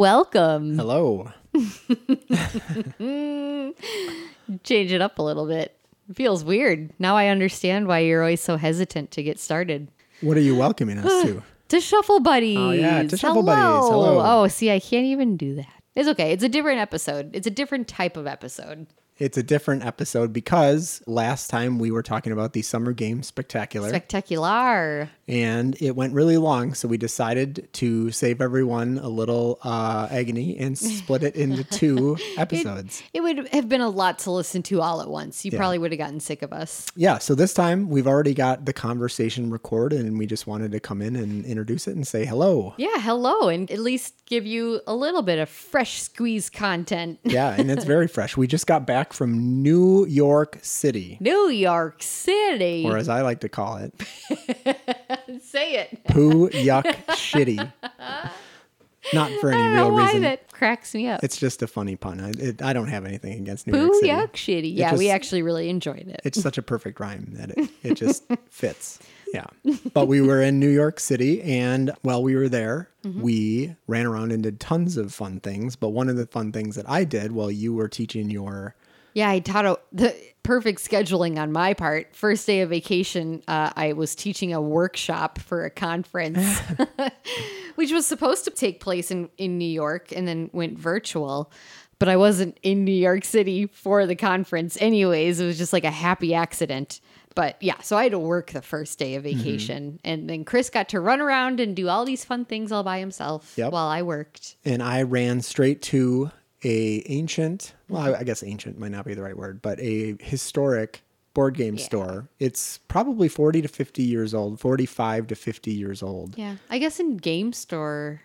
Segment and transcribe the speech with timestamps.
[0.00, 0.76] welcome.
[0.76, 1.30] Hello.
[4.64, 5.76] Change it up a little bit.
[6.08, 6.90] It feels weird.
[6.98, 9.88] Now I understand why you're always so hesitant to get started.
[10.22, 11.42] What are you welcoming us to?
[11.70, 12.58] To Shuffle Buddies.
[12.58, 13.88] Oh, yeah, to Shuffle Buddies.
[13.88, 14.20] Hello.
[14.20, 15.68] Oh, see, I can't even do that.
[15.94, 16.32] It's okay.
[16.32, 17.30] It's a different episode.
[17.32, 18.88] It's a different type of episode.
[19.20, 23.90] It's a different episode because last time we were talking about the Summer Game Spectacular
[23.90, 25.10] Spectacular.
[25.28, 26.72] and it went really long.
[26.72, 32.16] So we decided to save everyone a little uh, agony and split it into two
[32.38, 33.02] episodes.
[33.12, 35.44] It would have been a lot to listen to all at once.
[35.44, 36.86] You probably would have gotten sick of us.
[36.96, 40.80] Yeah, so this time we've already got the conversation recorded and we just wanted to
[40.80, 42.72] come in and introduce it and say hello.
[42.78, 47.18] Yeah, hello, and at least give you a little bit of fresh squeeze content.
[47.22, 48.34] Yeah, and it's very fresh.
[48.34, 52.84] We just got back from New York City, New York City.
[52.86, 53.92] or as I like to call it,
[55.42, 56.04] Say it.
[56.04, 57.72] poo yuck shitty.
[59.14, 60.22] Not for any I don't know real reason.
[60.22, 61.24] that cracks me up.
[61.24, 62.20] It's just a funny pun.
[62.20, 64.08] I, it, I don't have anything against New Boo York City.
[64.08, 64.32] yuck
[64.72, 64.76] shitty.
[64.76, 66.20] Yeah, we actually really enjoyed it.
[66.22, 68.98] It's such a perfect rhyme that it, it just fits.
[69.32, 69.46] Yeah.
[69.94, 73.22] But we were in New York City, and while we were there, Mm-hmm.
[73.22, 75.74] we ran around and did tons of fun things.
[75.74, 78.74] But one of the fun things that I did while you were teaching your
[79.14, 82.14] Yeah, I taught a, the perfect scheduling on my part.
[82.14, 86.58] First day of vacation, uh, I was teaching a workshop for a conference,
[87.74, 91.50] which was supposed to take place in, in New York and then went virtual.
[91.98, 95.38] But I wasn't in New York City for the conference, anyways.
[95.38, 97.00] It was just like a happy accident.
[97.34, 99.38] But yeah, so I had to work the first day of Mm-hmm.
[99.38, 100.00] vacation.
[100.02, 102.98] And then Chris got to run around and do all these fun things all by
[102.98, 103.72] himself Yep.
[103.72, 104.56] while I worked.
[104.64, 106.30] and I ran straight to
[106.62, 111.02] a ancient, well, I guess ancient might not be the right word, but a historic
[111.34, 112.28] board game store.
[112.38, 116.36] It's probably 40 to 50 years old, 45 to 50 years old.
[116.36, 116.56] Yeah.
[116.68, 118.20] I guess in game store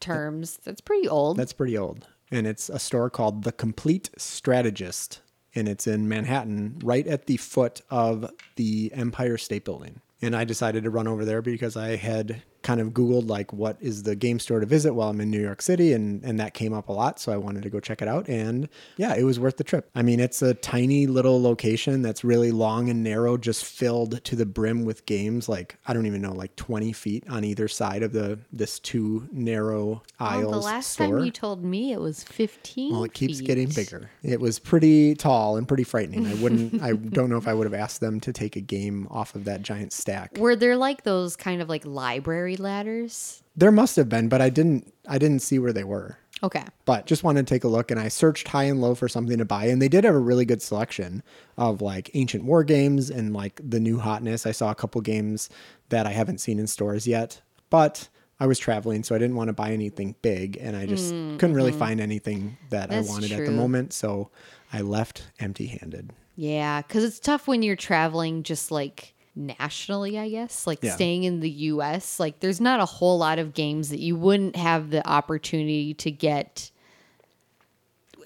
[0.00, 1.36] terms, that's pretty old.
[1.36, 2.06] That's pretty old.
[2.30, 5.20] And it's a store called The Complete Strategist.
[5.54, 10.00] And it's in Manhattan, right at the foot of the Empire State Building.
[10.22, 13.76] And I decided to run over there because I had kind of Googled, like, what
[13.80, 15.92] is the game store to visit while I'm in New York City?
[15.92, 17.18] And, and that came up a lot.
[17.18, 18.28] So I wanted to go check it out.
[18.28, 19.90] And yeah, it was worth the trip.
[19.94, 24.36] I mean, it's a tiny little location that's really long and narrow, just filled to
[24.36, 25.48] the brim with games.
[25.48, 29.28] Like, I don't even know, like 20 feet on either side of the this two
[29.32, 30.50] narrow aisles.
[30.50, 31.06] Well, the last store.
[31.06, 32.92] time you told me it was 15.
[32.92, 33.46] Well, it keeps feet.
[33.46, 34.10] getting bigger.
[34.22, 36.26] It was pretty tall and pretty frightening.
[36.26, 36.82] I wouldn't.
[36.82, 39.44] I don't know if I would have asked them to take a game off of
[39.44, 40.36] that giant stack.
[40.38, 43.42] Were there like those kind of like library ladders?
[43.56, 44.92] There must have been, but I didn't.
[45.08, 46.18] I didn't see where they were.
[46.42, 46.64] Okay.
[46.86, 49.36] But just wanted to take a look, and I searched high and low for something
[49.38, 51.22] to buy, and they did have a really good selection
[51.58, 54.46] of like ancient war games and like the new hotness.
[54.46, 55.50] I saw a couple games
[55.90, 58.08] that I haven't seen in stores yet, but.
[58.42, 61.52] I was traveling, so I didn't want to buy anything big, and I just couldn't
[61.52, 63.92] really find anything that Mm, That's I wanted at the moment.
[63.92, 64.30] So
[64.72, 66.14] I left empty handed.
[66.36, 70.94] Yeah, because it's tough when you're traveling just like nationally, I guess, like Yeah.
[70.94, 72.20] staying in the US.
[72.20, 76.10] Like, there's not a whole lot of games that you wouldn't have the opportunity to
[76.10, 76.70] get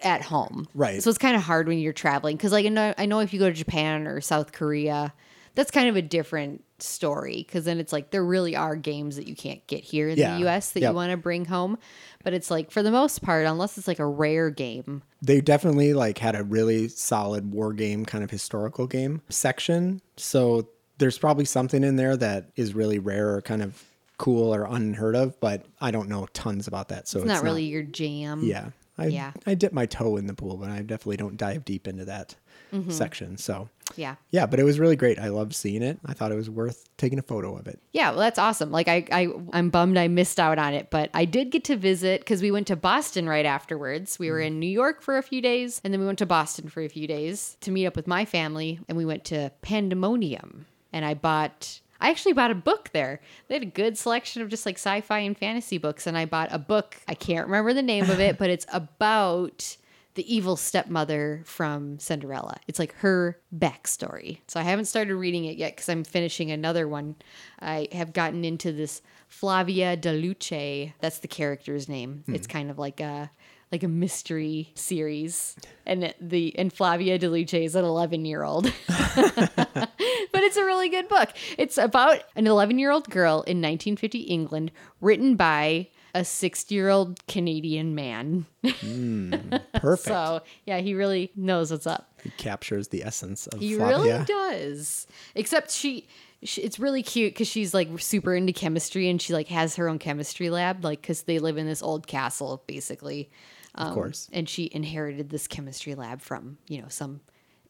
[0.03, 0.69] at home.
[0.75, 1.03] Right.
[1.03, 3.33] So it's kind of hard when you're traveling because, like, I know, I know if
[3.33, 5.15] you go to Japan or South Korea,
[5.55, 9.29] that's kind of a different story because then it's like there really are games that
[9.29, 10.35] you can't get here in Yeah.
[10.37, 10.91] the US that Yep.
[10.91, 11.79] you want to bring home.
[12.25, 15.95] But it's like, for the most part, unless it's like a rare game, they definitely
[15.95, 20.69] like had a really solid war game kind of historical game section so
[20.99, 23.83] there's probably something in there that is really rare or kind of
[24.17, 27.65] cool or unheard of but i don't know tons about that so it's, not really
[27.65, 28.45] your jam.
[28.45, 29.33] yeah I, Yeah.
[29.45, 32.37] I dip my toe in the pool but i definitely don't dive deep into that
[32.73, 32.91] Mm-hmm.
[32.91, 34.17] section so Yeah.
[34.33, 36.89] yeah but it was really great i loved seeing it i thought it was worth
[36.97, 38.73] taking a photo of it Yeah, well, that's awesome.
[38.73, 41.77] Like I, I, I'm bummed I missed out on it, but I did get to
[41.77, 44.19] visit because we went to Boston right afterwards.
[44.19, 46.69] We were in New York for a few days, and then we went to Boston
[46.69, 50.67] for a few days to meet up with my family, and we went to Pandemonium,
[50.95, 51.81] and I bought.
[52.01, 53.21] I actually bought a book there.
[53.49, 56.49] They had a good selection of just like sci-fi and fantasy books, and I bought
[56.53, 56.97] a book.
[57.09, 59.77] I can't remember the name of it, but it's about
[60.15, 62.57] the evil stepmother from Cinderella.
[62.69, 64.39] It's like her backstory.
[64.47, 67.17] So I haven't started reading it yet because I'm finishing another one.
[67.61, 70.93] I have gotten into this Flavia De Luce.
[71.01, 72.23] That's the character's name.
[72.27, 72.35] Hmm.
[72.35, 73.31] It's kind of like a
[73.73, 75.57] like a mystery series,
[75.87, 78.73] and the and Flavia De Luce is an 11 year old.
[78.87, 81.31] but it's a really good book.
[81.59, 86.91] It's about an 11 year old girl in 1950 England, written by a 60 year
[86.91, 88.47] old Canadian man.
[88.65, 89.35] Hmm,
[89.75, 92.13] perfect So yeah, he really knows what's up.
[92.23, 93.99] he captures the essence of He Flavia.
[93.99, 95.07] really does.
[95.35, 96.07] Except she
[96.45, 99.89] sh it's really cute because she's like super into chemistry and she like has her
[99.89, 103.29] own chemistry lab, like because they live in this old castle basically.
[103.75, 104.29] Um, Of course.
[104.33, 107.21] And she inherited this chemistry lab from you know some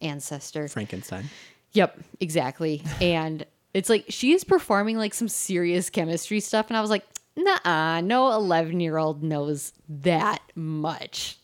[0.00, 0.68] ancestor.
[0.68, 1.30] Frankenstein.
[1.72, 2.82] Yep, exactly.
[3.00, 7.04] and it's like she is performing like some serious chemistry stuff, and I was like,
[7.36, 11.38] nah, no 11 year old knows that much.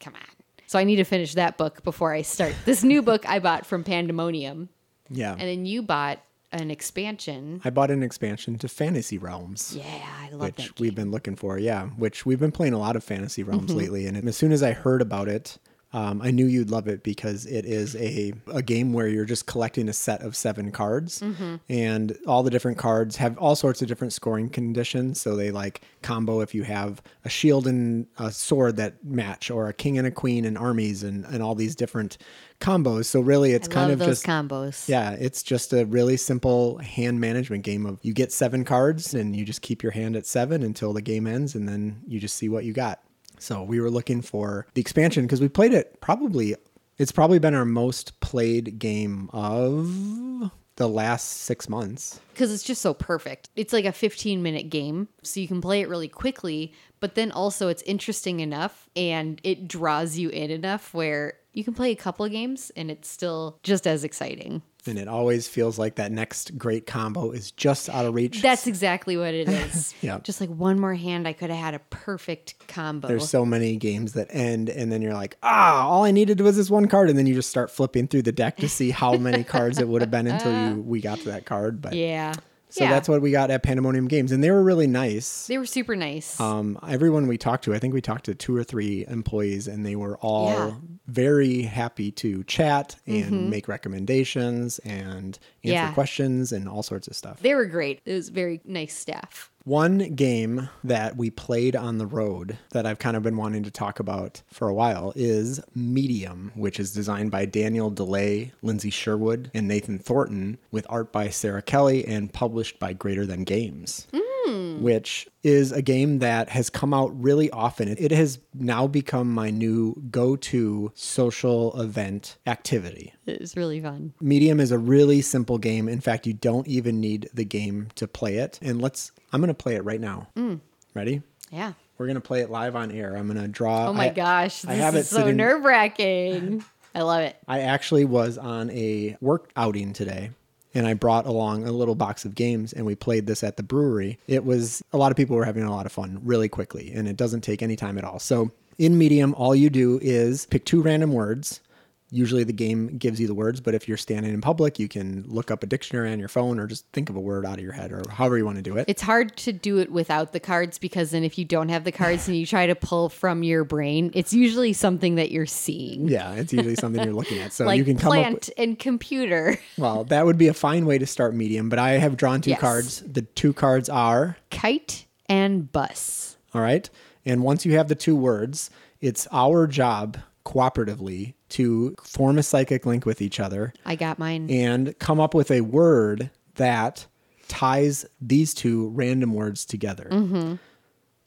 [0.00, 0.20] Come on.
[0.66, 3.64] So I need to finish that book before I start this new book I bought
[3.64, 4.68] from Pandemonium.
[5.08, 5.32] Yeah.
[5.32, 6.20] And then you bought
[6.52, 7.60] an expansion.
[7.64, 9.74] I bought an expansion to Fantasy Realms.
[9.76, 9.84] Yeah,
[10.20, 11.58] I love which we've been looking for.
[11.58, 13.78] Yeah, which we've been playing a lot of Fantasy Realms Mm-hmm.
[13.78, 14.06] lately.
[14.06, 15.58] And as soon as I heard about it,
[15.92, 19.46] um, I knew you'd love it because it is a, a game where you're just
[19.46, 21.56] collecting a set of seven cards, Mm-hmm.
[21.70, 25.20] and all the different cards have all sorts of different scoring conditions.
[25.20, 29.68] So they like combo if you have a shield and a sword that match, or
[29.68, 32.18] a king and a queen and armies, and, and all these different
[32.60, 33.06] combos.
[33.06, 34.88] So really, it's I kind of those just combos.
[34.88, 39.34] yeah, it's just a really simple hand management game of you get seven cards and
[39.34, 42.36] you just keep your hand at seven until the game ends and then you just
[42.36, 43.00] see what you got.
[43.38, 46.54] So we were looking for the expansion because we played it probably
[46.98, 52.20] it's probably been our most played game of the last six months.
[52.32, 53.50] because it's just so perfect.
[53.56, 57.32] It's like a 15 minute game, so you can play it really quickly, but then
[57.32, 61.96] also it's interesting enough and it draws you in enough where you can play a
[61.96, 64.62] couple of games and it's still just as exciting.
[64.88, 68.42] And it always feels like that next great combo is just out of reach.
[68.42, 69.94] That's exactly what it is.
[70.00, 70.18] Yeah.
[70.22, 73.08] Just like one more hand, I could have had a perfect combo.
[73.08, 76.56] There's so many games that end, and then you're like, ah, all I needed was
[76.56, 79.16] this one card, and then you just start flipping through the deck to see how
[79.16, 81.80] many cards it would have been until you we got to that card.
[81.80, 82.34] But yeah.
[82.70, 82.90] So yeah.
[82.90, 85.46] that's what we got at Pandemonium Games, and they were really nice.
[85.46, 86.38] They were super nice.
[86.40, 89.84] Um, everyone we talked to, I think we talked to two or three employees, and
[89.86, 90.74] they were all Yeah.
[91.06, 95.68] very happy to chat and make recommendations and answer Mm-hmm.
[95.70, 95.92] Yeah.
[95.92, 97.40] questions and all sorts of stuff.
[97.40, 98.00] they were great.
[98.06, 99.50] It was very nice staff.
[99.68, 103.70] One game that we played on the road that I've kind of been wanting to
[103.70, 109.50] talk about for a while is Medium, which is designed by Daniel DeLay, Lindsay Sherwood,
[109.52, 114.08] and Nathan Thornton, with art by Sarah Kelly and published by Greater Than Games.
[114.14, 114.80] Hmm.
[114.80, 117.88] Which is a game that has come out really often.
[117.98, 123.14] It has now become my new go to social event activity.
[123.26, 124.12] It's really fun.
[124.20, 125.88] Medium is a really simple game.
[125.88, 128.58] In fact, you don't even need the game to play it.
[128.62, 130.28] And let's, I'm going to play it right now.
[130.36, 130.60] Mm.
[130.94, 131.22] Ready?
[131.50, 131.72] Yeah.
[131.96, 133.16] We're going to play it live on air.
[133.16, 133.88] I'm going to draw.
[133.88, 134.64] Oh my I- gosh.
[134.64, 136.64] I This have is it so nerve wracking.
[136.94, 137.36] I love it.
[137.46, 140.30] I actually was on a work outing today
[140.74, 143.62] and I brought along a little box of games and we played this at the
[143.62, 144.18] brewery.
[144.26, 147.08] It was a lot of people were having a lot of fun really quickly and
[147.08, 148.18] it doesn't take any time at all.
[148.18, 151.60] So in Medium, all you do is pick two random words.
[152.10, 155.24] Usually the game gives you the words, but if you're standing in public, you can
[155.26, 157.62] look up a dictionary on your phone or just think of a word out of
[157.62, 158.86] your head or however you want to do it.
[158.88, 161.92] It's hard to do it without the cards because then if you don't have the
[161.92, 166.08] cards and you try to pull from your brain, it's usually something that you're seeing.
[166.08, 167.52] yeah, it's usually something you're looking at.
[167.52, 169.58] So like you can come up plant and computer.
[169.76, 172.50] Well, that would be a fine way to start medium, but I have drawn two
[172.50, 172.60] Yes.
[172.60, 173.00] cards.
[173.06, 176.36] The two cards are Kite and bus.
[176.54, 176.88] All right.
[177.26, 180.16] And once you have the two words, it's our job
[180.46, 184.50] cooperatively to form a psychic link with each other I got mine.
[184.50, 187.06] and come up with a word that
[187.48, 190.08] ties these two random words together.
[190.10, 190.54] Mm-hmm.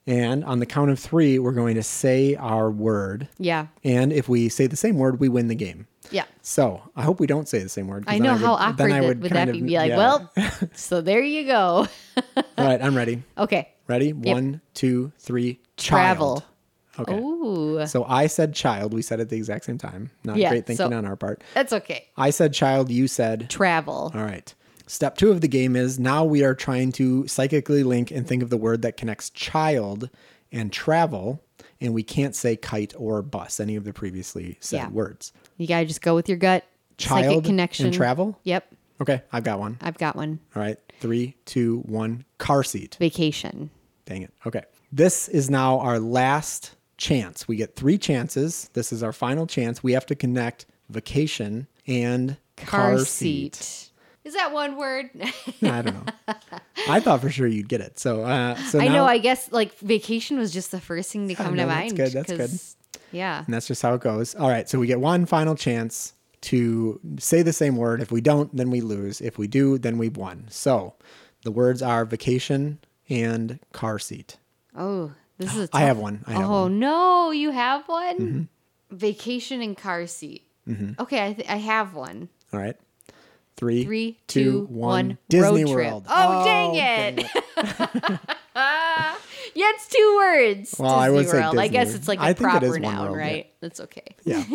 [0.07, 3.27] And on the count of three, we're going to say our word.
[3.37, 3.67] yeah.
[3.83, 5.85] And if we say the same word, we win the game.
[6.09, 6.25] Yeah.
[6.41, 8.05] So I hope we don't say the same word.
[8.07, 9.61] I then know would- how then awkward I that would, that of- be.
[9.61, 9.97] Be like, yeah.
[9.97, 10.31] well,
[10.73, 11.87] so there you go.
[12.35, 13.23] All right, I'm ready.
[13.37, 13.69] Okay.
[13.87, 14.13] Ready?
[14.13, 15.59] One, two, three.
[15.77, 16.43] Travel.
[17.01, 17.17] Okay.
[17.17, 18.93] Ooh, So I said child.
[18.93, 20.11] We said it at the exact same time.
[20.23, 21.43] Not Yeah, great thinking so- on our part.
[21.53, 22.07] that's okay.
[22.17, 22.89] I said child.
[22.89, 23.49] You said.
[23.49, 24.11] Travel.
[24.15, 24.53] All right.
[24.87, 28.43] Step two of the game is now we are trying to psychically link and think
[28.43, 30.09] of the word that connects child
[30.51, 31.41] and travel.
[31.79, 34.89] And we can't say kite or bus, any of the previously said Yeah.
[34.89, 35.31] words.
[35.57, 36.63] You gotta just go with your gut.
[36.97, 37.91] Child Psychic and connection.
[37.91, 38.37] travel?
[38.43, 38.67] Yep.
[39.01, 39.77] Okay, I've got one.
[39.81, 40.39] I've got one.
[40.55, 40.77] All right.
[40.99, 42.25] Three, two, one.
[42.37, 42.97] Car seat.
[42.99, 43.71] Vacation.
[44.05, 44.31] Dang it.
[44.45, 44.61] Okay.
[44.91, 47.47] This is now our last chance.
[47.47, 48.69] We get three chances.
[48.73, 49.83] This is our final chance.
[49.83, 53.89] We have to connect vacation and Car, seat.
[54.23, 55.09] Is that one word?
[55.63, 56.35] I don't know.
[56.87, 57.97] I thought for sure you'd get it.
[57.97, 59.05] So, uh, so I now, know.
[59.05, 61.97] I guess like vacation was just the first thing to come know, to that's mind.
[61.97, 62.99] good, that's good.
[63.11, 63.43] Yeah.
[63.43, 64.35] and that's just how it goes.
[64.35, 64.69] All right.
[64.69, 68.01] So we get one final chance to say the same word.
[68.01, 69.21] If we don't, then we lose.
[69.21, 70.45] If we do, then we've won.
[70.49, 70.93] So
[71.43, 72.79] the words are vacation
[73.09, 74.37] and car seat.
[74.77, 75.69] Oh, this is.
[75.69, 76.23] A I tough- have one.
[76.27, 76.71] I have oh one.
[76.71, 76.79] Mm-hmm.
[76.79, 78.49] no, you have one.
[78.91, 80.43] Vacation and car seat.
[80.99, 82.29] Okay, I, th- I have one.
[82.53, 82.77] All right.
[83.57, 85.07] Three, Three, two, two, one.
[85.07, 85.17] one.
[85.29, 85.87] Disney road trip.
[85.91, 86.05] World.
[86.09, 88.19] Oh, dang it.
[89.53, 90.75] Yeah, it's two words.
[90.79, 91.57] Well, I would say World.
[91.59, 93.21] I guess it's like a I it proper noun, world, yeah.
[93.23, 93.53] right?
[93.59, 94.15] That's okay.
[94.23, 94.45] Yeah.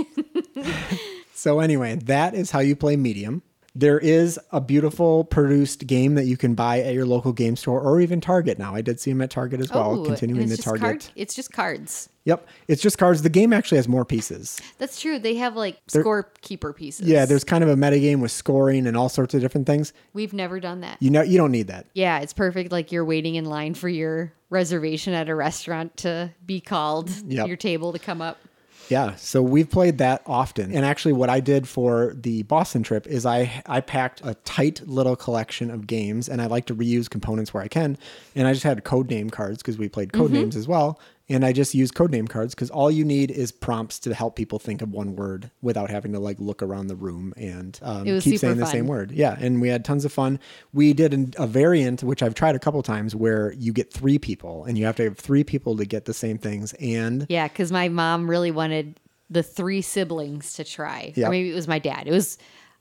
[1.34, 3.42] so anyway, that is how you play medium.
[3.78, 7.80] There is a beautiful produced game that you can buy at your local game store
[7.80, 8.74] or even Target now.
[8.74, 10.80] I did see them at Target as well, Oh, continuing the Target.
[10.82, 12.08] card- it's just cards.
[12.24, 12.46] Yep.
[12.68, 13.20] It's just cards.
[13.22, 14.58] The game actually has more pieces.
[14.78, 15.18] That's true.
[15.18, 17.06] They have like scorekeeper pieces.
[17.06, 19.92] Yeah, there's kind of a metagame with scoring and all sorts of different things.
[20.14, 20.96] We've never done that.
[21.00, 21.86] You know you don't need that.
[21.94, 22.72] Yeah, it's perfect.
[22.72, 27.46] Like you're waiting in line for your reservation at a restaurant to be called, Yep.
[27.46, 28.38] your table to come up.
[28.88, 30.72] Yeah, so we've played that often.
[30.72, 34.86] And actually what I did for the Boston trip is I I packed a tight
[34.86, 37.98] little collection of games and I like to reuse components where I can.
[38.34, 40.34] And I just had code name cards because we played Mm-hmm.
[40.34, 41.00] Codenames as well.
[41.28, 44.36] And I just use code name cards because all you need is prompts to help
[44.36, 48.04] people think of one word without having to like look around the room and um,
[48.20, 49.10] keep saying the same word.
[49.10, 50.38] Yeah, and we had tons of fun.
[50.72, 54.18] We did an, a variant which I've tried a couple times where you get three
[54.18, 56.74] people and you have to have three people to get the same things.
[56.74, 61.12] And Yeah, because my mom really wanted the three siblings to try.
[61.16, 61.28] Yep.
[61.28, 62.06] Or maybe it was my dad.
[62.06, 62.38] It was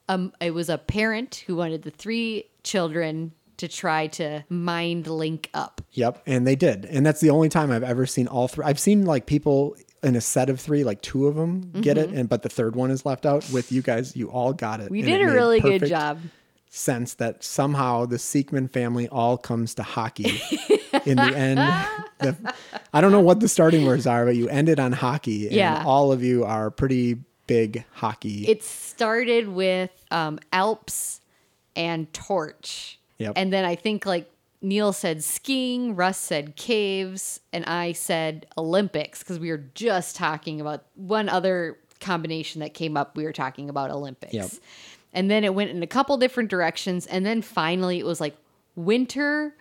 [0.08, 5.50] um it was a parent who wanted the three children to try to mind link
[5.53, 5.81] up.
[5.91, 8.65] Yep, and they did, and that's the only time I've ever seen all three.
[8.65, 12.09] I've seen like people in a set of three, like two of them get it,
[12.09, 13.50] and but the third one is left out.
[13.51, 14.85] With you guys, you all got it.
[14.85, 14.93] Mm-hmm.
[14.93, 16.19] We and did it a really good job.
[16.69, 20.41] Sense that somehow the Seekman family all comes to hockey
[21.05, 21.59] in the end.
[22.19, 22.53] The,
[22.93, 25.83] I don't know what the starting words are, but you ended on hockey, and Yeah.
[25.85, 28.45] all of you are pretty big hockey.
[28.47, 31.21] It started with um, Alps
[31.77, 33.00] and Torch.
[33.19, 33.34] Yep.
[33.36, 34.29] And then I think like
[34.62, 40.60] Neil said skiing, Russ said caves, and I said Olympics because we were just talking
[40.60, 43.15] about one other combination that came up.
[43.15, 44.34] We were talking about Olympics.
[44.34, 44.51] Yep.
[45.13, 47.05] And then it went in a couple different directions.
[47.05, 48.36] And then finally it was like
[48.75, 49.55] winter,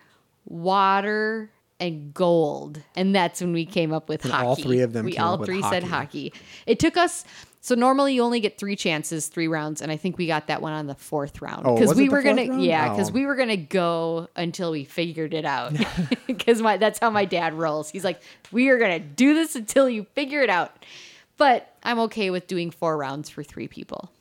[0.45, 2.81] water, and gold.
[2.95, 4.47] And that's when we came up with And hockey.
[4.47, 6.33] all three of them We came all up with three said hockey.
[6.65, 7.25] It took us
[7.65, 10.61] so normally you only get three chances, three rounds, and I think we got that
[10.61, 12.63] one on the fourth round Oh, we were gonna round?
[12.63, 13.13] yeah because Oh.
[13.13, 15.73] we were gonna go until we figured it out
[16.27, 17.89] because my that's how my dad rolls.
[17.89, 20.85] He's like, we are gonna do this until you figure it out.
[21.37, 24.11] But I'm okay with doing four rounds for three people.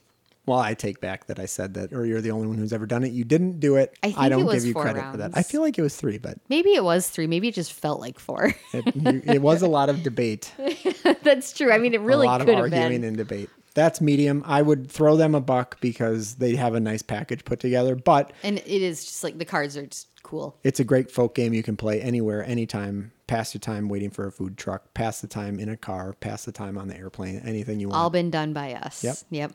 [0.47, 2.87] Well, I take back that I said that, or you're the only one who's ever
[2.87, 3.13] done it.
[3.13, 3.97] You didn't do it.
[4.03, 5.31] I think it don't was give you four credit for that.
[5.35, 7.27] I feel like it was three, but Maybe it was three.
[7.27, 8.55] Maybe it just felt like four.
[8.73, 10.53] It, you- it was a lot of debate,
[11.23, 11.73] that's true.
[11.73, 13.05] I mean, it really a lot of could have arguing been.
[13.05, 13.51] and debate.
[13.75, 14.43] That's medium.
[14.47, 18.33] I would throw them a buck because they have a nice package put together, but
[18.45, 20.57] And it is just like the cards are just cool.
[20.63, 23.11] it's a great folk game you can play anywhere, anytime.
[23.27, 26.45] Pass your time waiting for a food truck, pass the time in a car, pass
[26.45, 27.99] the time on the airplane, anything you want.
[28.01, 29.03] All been done by us.
[29.03, 29.17] Yep.
[29.31, 29.53] Yep.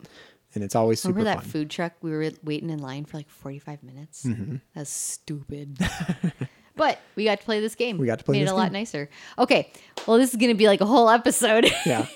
[0.55, 1.51] And it's always super Remember that fun.
[1.51, 1.93] food truck?
[2.01, 4.23] We were waiting in line for like 45 minutes.
[4.25, 4.55] Mm-hmm.
[4.75, 5.77] That's stupid.
[6.75, 7.97] but we got to play this game.
[7.97, 9.09] We got to play Made this it a lot nicer.
[9.37, 9.71] Okay.
[10.07, 11.71] Well, this is going to be like a whole episode.
[11.85, 12.07] Yeah.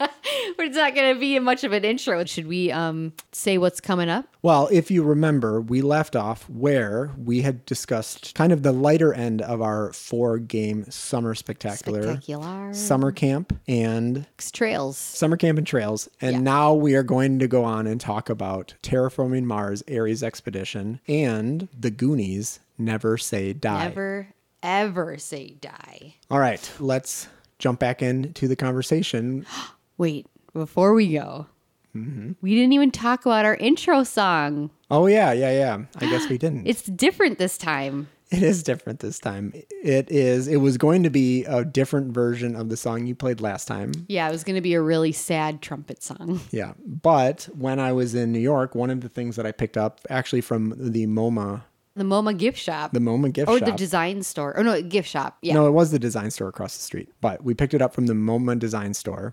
[0.66, 2.24] It's not going to be much of an intro.
[2.24, 4.26] Should we um say what's coming up?
[4.42, 9.12] Well, if you remember, we left off where we had discussed kind of the lighter
[9.14, 12.74] end of our four game summer spectacular, Spectacular.
[12.74, 14.96] summer camp and Trails.
[14.98, 16.08] summer camp and trails.
[16.20, 16.40] And Yeah.
[16.40, 21.68] now we are going to go on and talk about Terraforming Mars Ares Expedition and
[21.78, 23.84] the Goonies Never Say Die.
[23.88, 24.28] Never,
[24.62, 26.14] ever say die.
[26.30, 29.46] All right, let's jump back into the conversation.
[29.98, 31.46] Wait, before we go,
[31.94, 32.32] Mm-hmm.
[32.42, 34.68] we didn't even talk about our intro song.
[34.90, 35.78] Oh, yeah, yeah, yeah.
[35.96, 36.66] I guess we didn't.
[36.66, 38.08] It's different this time.
[38.30, 39.52] It is different this time.
[39.82, 40.46] It is.
[40.46, 43.92] It was going to be a different version of the song you played last time.
[44.08, 46.40] Yeah, it was going to be a really sad trumpet song.
[46.50, 46.74] Yeah.
[46.84, 50.00] But when I was in New York, one of the things that I picked up
[50.10, 51.62] actually from the MoMA,
[51.94, 52.92] The MoMA gift shop.
[52.92, 53.68] the MoMA gift or shop.
[53.68, 54.58] Or the design store.
[54.58, 55.38] Oh, no, gift shop.
[55.40, 55.54] Yeah.
[55.54, 58.04] No, it was the design store across the street, but we picked it up from
[58.06, 59.32] the MoMA design store.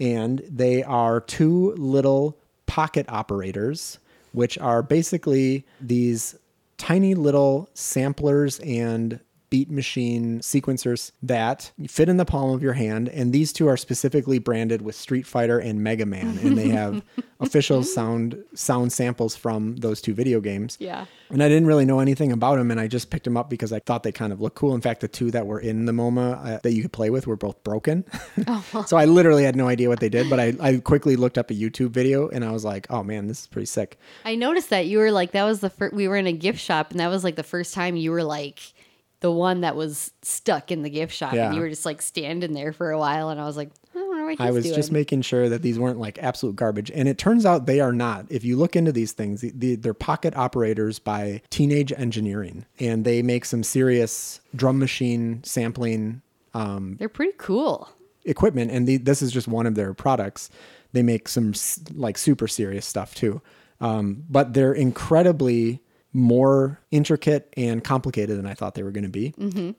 [0.00, 2.36] And they are two little
[2.66, 3.98] pocket operators,
[4.32, 6.36] which are basically these
[6.76, 9.20] tiny little samplers and
[9.54, 13.08] beat machine sequencers that fit in the palm of your hand.
[13.10, 16.38] And these two are specifically branded with Street Fighter and Mega Man.
[16.38, 17.04] And they have
[17.40, 20.76] official sound sound samples from those two video games.
[20.80, 21.06] Yeah.
[21.30, 23.72] And I didn't really know anything about them, and I just picked them up because
[23.72, 24.74] I thought they kind of looked cool.
[24.74, 27.28] In fact, the two that were in the MoMA uh, that you could play with
[27.28, 28.04] were both broken.
[28.86, 31.50] so I literally had no idea what they did, but I, I quickly looked up
[31.50, 33.98] a YouTube video and I was like, oh man, this is pretty sick.
[34.24, 36.58] I noticed that you were like, that was the first, we were in a gift
[36.58, 38.74] shop, and that was like the first time you were like
[39.24, 41.32] the one that was stuck in the gift shop.
[41.32, 41.46] Yeah.
[41.46, 43.98] And you were just like standing there for a while, and I was like, I
[43.98, 44.76] don't know what I was doing.
[44.76, 46.90] just making sure that these weren't like absolute garbage.
[46.90, 48.26] And it turns out they are not.
[48.28, 53.06] If you look into these things, the, the, they're pocket operators by Teenage Engineering, and
[53.06, 56.20] they make some serious drum machine sampling
[56.52, 57.88] They're pretty cool.
[58.26, 58.70] equipment.
[58.72, 60.50] And the, this is just one of their products.
[60.92, 63.40] They make some s- like super serious stuff too.
[63.80, 65.80] Um, but they're incredibly
[66.14, 69.34] more intricate and complicated than I thought they were going to be.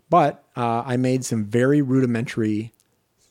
[0.10, 2.74] But uh, I made some very rudimentary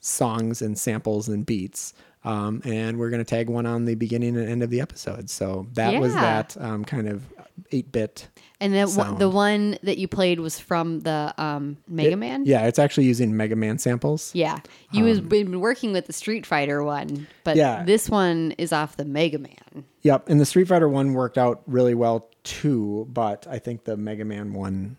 [0.04, 1.94] songs and samples and beats.
[2.24, 5.28] Um, and we're going to tag one on the beginning and end of the episode.
[5.28, 7.22] So that was that um, kind of
[7.70, 8.28] 8 bit.
[8.60, 9.18] And then one, Sound.
[9.18, 12.44] the one that you played was from the um, Mega Man.
[12.46, 14.30] Yeah, it's actually using Mega Man samples.
[14.34, 17.84] Yeah, you was been working with the Street Fighter one, but Um, Yeah.
[17.84, 19.84] this one is off the Mega Man.
[20.00, 20.30] Yep.
[20.30, 24.24] And the Street Fighter one worked out really well too, but I think the Mega
[24.24, 24.96] Man one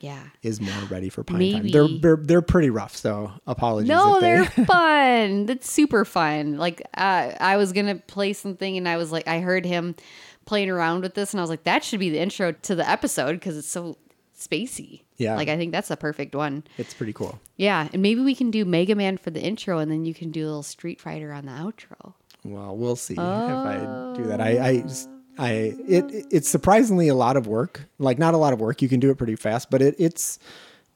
[0.00, 0.22] Yeah.
[0.42, 1.88] is more ready for prime Maybe- time.
[1.88, 3.88] They're, they're they're pretty rough, so apologies.
[3.88, 5.46] No, they, they're fun.
[5.46, 6.56] That's super fun.
[6.58, 9.94] Like uh, I was gonna play something, and I was like, I heard him
[10.44, 12.88] playing around with this, and I was like, that should be the intro to the
[12.88, 13.96] episode because it's so
[14.38, 15.02] spacey.
[15.16, 15.34] Yeah.
[15.36, 16.62] Like I think that's a perfect one.
[16.76, 17.40] it's pretty cool.
[17.56, 20.30] Yeah, and maybe we can do Mega Man for the intro, and then you can
[20.30, 22.12] do a little Street Fighter on the outro.
[22.44, 24.40] Well, we'll see if I do that.
[24.40, 24.84] I, I,
[25.38, 25.50] I,
[25.86, 27.88] it, it's surprisingly a lot of work.
[27.98, 28.82] Like not a lot of work.
[28.82, 30.38] You can do it pretty fast, but it, it's,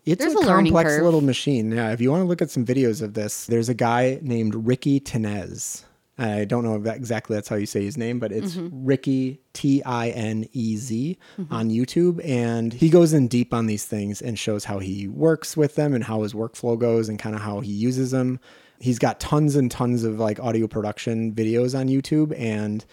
[0.06, 1.04] it's There's a, a complex curve.
[1.04, 1.72] little machine.
[1.72, 1.90] Yeah.
[1.92, 4.98] If you want to look at some videos of this, there's a guy named Ricky
[5.00, 5.84] Tinez.
[6.18, 8.84] I don't know if that exactly that's how you say his name, but it's Mm-hmm.
[8.84, 11.18] Ricky T I N E Z
[11.50, 15.56] on YouTube, and he goes in deep on these things and shows how he works
[15.56, 18.38] with them and how his workflow goes and kind of how he uses them.
[18.80, 22.84] He's got tons and tons of like audio production videos on YouTube, and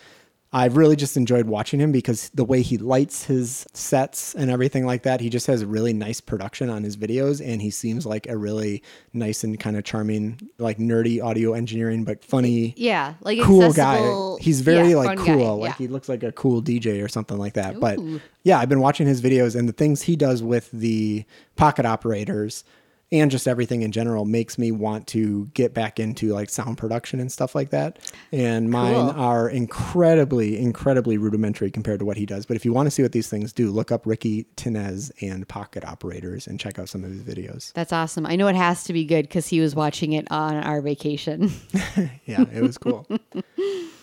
[0.57, 4.87] I've really just enjoyed watching him because the way he lights his sets and everything
[4.87, 8.25] like that, he just has really nice production on his videos and he seems like
[8.27, 8.81] a really
[9.13, 13.99] nice and kind of charming, like nerdy audio engineering, but funny, Yeah, like cool guy.
[14.41, 15.37] He's very yeah, like cool.
[15.37, 15.75] guy, Like yeah.
[15.77, 17.79] he looks like a cool DJ or something like that.
[17.79, 17.99] But
[18.41, 21.23] yeah, I've been watching his videos and the things he does with the
[21.55, 22.63] pocket operators
[23.11, 27.19] and just everything in general makes me want to get back into like sound production
[27.21, 27.99] and stuff like that.
[28.33, 29.11] And mine Cool.
[29.11, 32.45] are incredibly, incredibly rudimentary compared to what he does.
[32.45, 35.47] But if you want to see what these things do, look up Ricky Tinez and
[35.47, 37.71] pocket operators and check out some of his videos.
[37.73, 38.25] That's awesome.
[38.25, 41.51] I know it has to be good because he was watching it on our vacation.
[42.25, 43.07] Yeah, it was cool.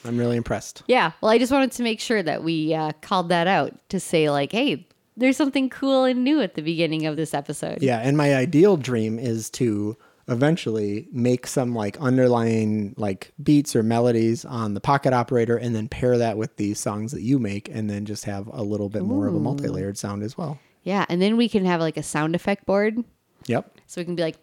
[0.04, 0.82] I'm really impressed.
[0.86, 1.12] yeah.
[1.20, 4.30] Well, I just wanted to make sure that we uh, called that out to say,
[4.30, 4.86] like, hey,
[5.16, 7.82] there's something cool and new at the beginning of this episode.
[7.82, 9.96] Yeah, and my ideal dream is to
[10.28, 15.86] eventually make some like underlying like beats or melodies on the pocket operator and then
[15.86, 19.02] pair that with the songs that you make and then just have a little bit
[19.02, 20.58] more of a multi-layered sound as well.
[20.82, 21.04] Yeah.
[21.08, 23.04] And then we can have like a sound effect board.
[23.46, 23.78] Yep.
[23.86, 24.36] So we can be like,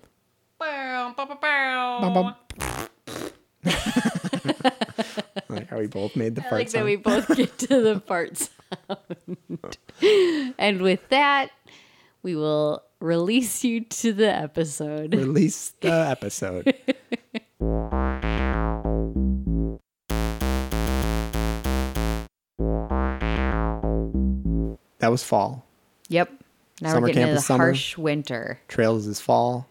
[0.59, 1.15] Bum,
[2.13, 2.35] bum.
[3.63, 4.03] like
[5.71, 6.53] how we both made the parts.
[6.53, 9.77] I fart like that we both get to the fart sound.
[10.59, 11.49] and with that,
[12.23, 15.15] we will release you to the episode.
[15.15, 16.65] Release the episode.
[24.99, 25.65] that was fall.
[26.09, 26.31] Yep.
[26.81, 27.63] Now Summer we're getting camp into the summer.
[27.65, 28.59] harsh winter.
[28.67, 29.67] Trails is fall.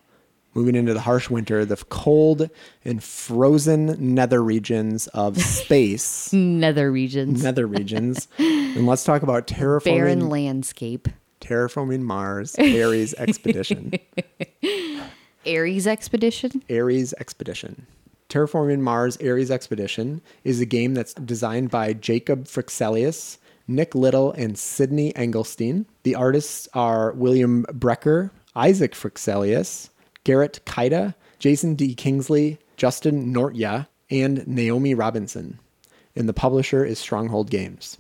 [0.55, 2.51] Moving into the harsh winter, the cold
[2.85, 6.33] and frozen nether regions of space.
[6.33, 7.43] Nether regions.
[7.43, 8.27] nether regions.
[8.71, 11.09] And let's talk about Barren terraforming, landscape.
[11.41, 13.93] terraforming Mars Ares expedition.
[15.47, 16.63] Ares expedition.
[16.71, 17.87] Ares Expedition.
[18.29, 24.57] Terraforming Mars Ares Expedition is a game that's designed by Jacob Fryxelius, Nick Little, and
[24.57, 25.85] Sydney Engelstein.
[26.05, 29.90] The artists are William Brecker, Isaac Fryxelius,
[30.25, 31.95] Garrett Kaida, Jason D.
[31.95, 35.59] Kingsley, Justin Nortya, and Naomi Robinson.
[36.17, 37.97] And the publisher is Stronghold Games.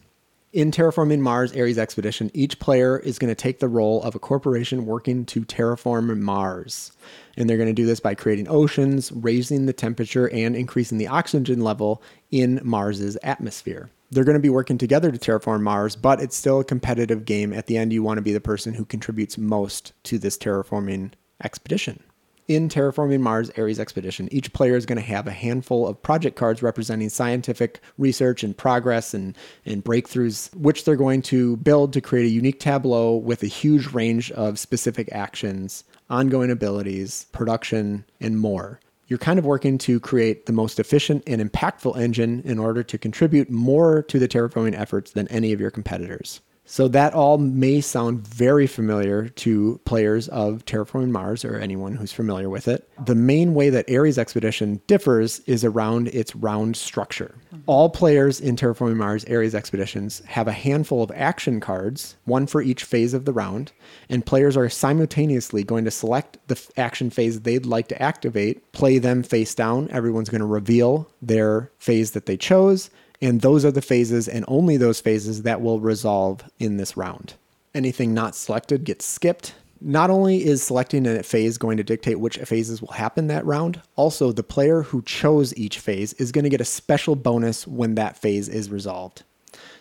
[0.53, 4.19] In Terraforming Mars Ares Expedition, each player is going to take the role of a
[4.19, 6.91] corporation working to terraform Mars.
[7.37, 11.07] And they're going to do this by creating oceans, raising the temperature, and increasing the
[11.07, 12.03] oxygen level
[12.33, 13.91] in Mars's atmosphere.
[14.11, 17.53] They're going to be working together to terraform Mars, but it's still a competitive game.
[17.53, 21.13] At the end, you want to be the person who contributes most to this terraforming
[21.45, 22.03] expedition.
[22.51, 26.35] In Terraforming Mars Ares Expedition, each player is going to have a handful of project
[26.35, 32.01] cards representing scientific research and progress and, and breakthroughs, which they're going to build to
[32.01, 38.41] create a unique tableau with a huge range of specific actions, ongoing abilities, production, and
[38.41, 38.81] more.
[39.07, 42.99] You're kind of working to create the most efficient and impactful engine in order to
[42.99, 46.41] contribute more to the terraforming efforts than any of your competitors.
[46.71, 52.13] So that all may sound very familiar to players of Terraforming Mars or anyone who's
[52.13, 52.89] familiar with it.
[53.07, 57.35] The main way that Ares Expedition differs is around its round structure.
[57.51, 57.59] Hmm.
[57.67, 62.63] All players in Terraforming Mars Ares Expeditions have a handful of action cards, one for
[62.63, 63.73] each phase of the round,
[64.09, 68.99] and players are simultaneously going to select the action phase they'd like to activate, play
[68.99, 69.91] them face down.
[69.91, 72.91] Everyone's going to reveal their phase that they chose
[73.23, 77.35] and those are the phases and only those phases that will resolve in this round.
[77.75, 79.55] Anything not selected gets skipped.
[79.83, 83.81] Not only is selecting a phase going to dictate which phases will happen that round,
[83.97, 87.95] also the player who chose each phase is going to get a special bonus when
[87.95, 89.23] that phase is resolved.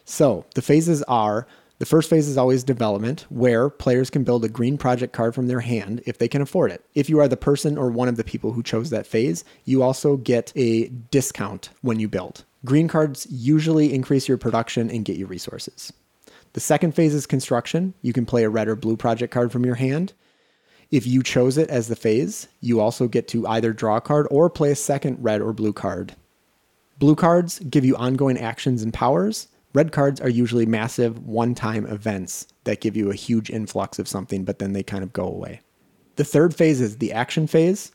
[0.05, 1.47] So the phases are
[1.79, 5.47] the first phase is always development, where players can build a green project card from
[5.47, 6.83] their hand if they can afford it.
[6.93, 9.81] If you are the person or one of the people who chose that phase, you
[9.81, 12.43] also get a discount when you build.
[12.65, 15.93] Green cards usually increase your production and get you resources.
[16.53, 17.93] The second phase is construction.
[18.01, 20.13] You can play a red or blue project card from your hand.
[20.91, 24.27] If you chose it as the phase, you also get to either draw a card
[24.31, 26.15] or play a second red or blue card.
[26.97, 29.47] Blue cards give you ongoing actions and powers.
[29.73, 34.07] Red cards are usually massive one time events that give you a huge influx of
[34.07, 35.61] something, but then they kind of go away.
[36.15, 37.91] The third phase is the action phase.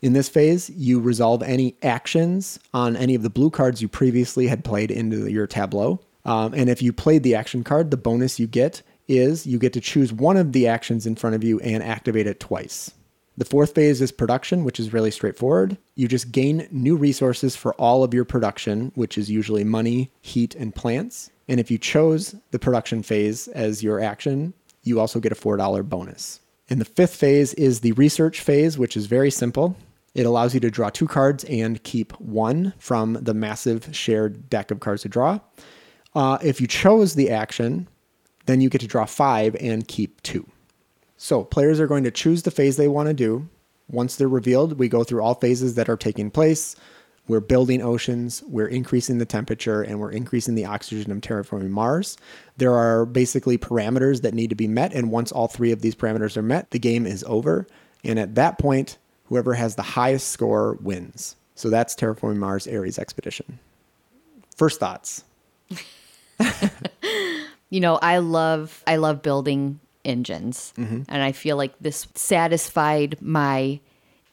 [0.00, 4.46] In this phase, you resolve any actions on any of the blue cards you previously
[4.46, 6.00] had played into your tableau.
[6.24, 9.72] Um, and if you played the action card, the bonus you get is you get
[9.72, 12.92] to choose one of the actions in front of you and activate it twice.
[13.36, 15.78] The fourth phase is production, which is really straightforward.
[15.94, 20.54] You just gain new resources for all of your production, which is usually money, heat,
[20.54, 21.30] and plants.
[21.48, 25.88] And if you chose the production phase as your action, you also get a $4
[25.88, 26.40] bonus.
[26.68, 29.76] And the fifth phase is the research phase, which is very simple.
[30.14, 34.70] It allows you to draw two cards and keep one from the massive shared deck
[34.70, 35.40] of cards to draw.
[36.14, 37.88] Uh, if you chose the action,
[38.46, 40.48] then you get to draw five and keep two.
[41.16, 43.48] So players are going to choose the phase they want to do.
[43.90, 46.76] Once they're revealed, we go through all phases that are taking place.
[47.26, 52.16] We're building oceans, we're increasing the temperature, and we're increasing the oxygen of terraforming Mars.
[52.56, 55.94] There are basically parameters that need to be met, and once all three of these
[55.94, 57.66] parameters are met, the game is over.
[58.02, 58.96] And at that point,
[59.28, 61.36] whoever has the highest score wins.
[61.54, 63.58] So that's Terraforming Mars Ares Expedition.
[64.56, 65.24] First thoughts.
[67.70, 70.72] you know, I love I love building engines.
[70.76, 71.02] Mm-hmm.
[71.08, 73.80] And I feel like this satisfied my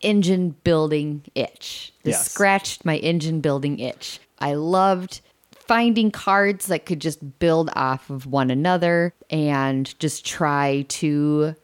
[0.02, 1.94] engine building itch.
[2.04, 2.32] This Yes.
[2.32, 4.20] scratched my engine building itch.
[4.40, 10.86] I loved finding cards that could just build off of one another and just try
[10.90, 11.56] to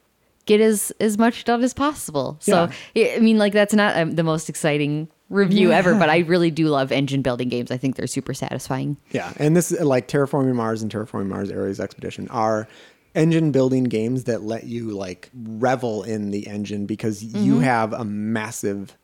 [0.51, 2.37] get as as much done as possible.
[2.39, 6.19] So I I mean like that's not um, the most exciting review ever, but I
[6.19, 7.71] really do love engine building games.
[7.71, 8.97] I think they're super satisfying.
[9.11, 12.67] Yeah, and this like Terraforming Mars and Terraforming Mars Ares Expedition are
[13.15, 18.05] engine building games that let you like revel in the engine because you have a
[18.05, 18.97] massive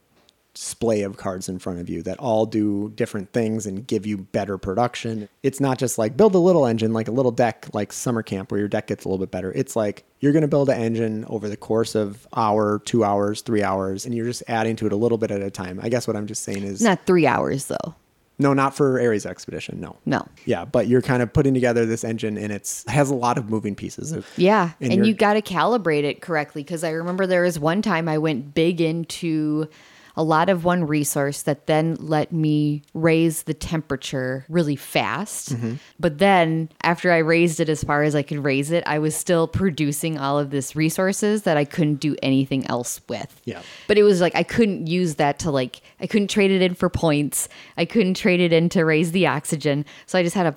[0.59, 4.17] splay of cards in front of you that all do different things and give you
[4.17, 5.29] better production.
[5.43, 8.51] It's not just like build a little engine like a little deck like summer camp
[8.51, 9.51] where your deck gets a little bit better.
[9.53, 13.41] It's like you're going to build an engine over the course of hour, 2 hours,
[13.41, 15.79] 3 hours and you're just adding to it a little bit at a time.
[15.81, 17.93] I guess what I'm just saying is Not 3 hours though.
[18.39, 19.97] no, not for Ares Expedition, no.
[20.07, 20.27] No.
[20.45, 23.51] Yeah, but you're kind of putting together this engine and it's has a lot of
[23.51, 24.11] moving pieces.
[24.11, 27.59] Of, Yeah, And and, you got to calibrate it correctly because I remember there was
[27.59, 29.69] one time I went big into
[30.17, 35.53] a lot of one resource that then let me raise the temperature really fast.
[35.53, 35.75] Mm-hmm.
[35.99, 39.15] But then after I raised it as far as I could raise it, I was
[39.15, 43.39] still producing all of this resources that I couldn't do anything else with.
[43.45, 43.61] Yeah.
[43.87, 46.73] But it was like I couldn't use that to like I couldn't trade it in
[46.73, 47.47] for points.
[47.77, 49.85] I couldn't trade it in to raise the oxygen.
[50.07, 50.55] So I just had a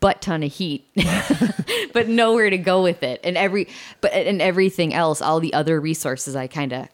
[0.00, 0.88] butt ton of heat
[1.92, 3.68] but nowhere to go with it and every
[4.00, 6.88] but and everything else all the other resources i kind of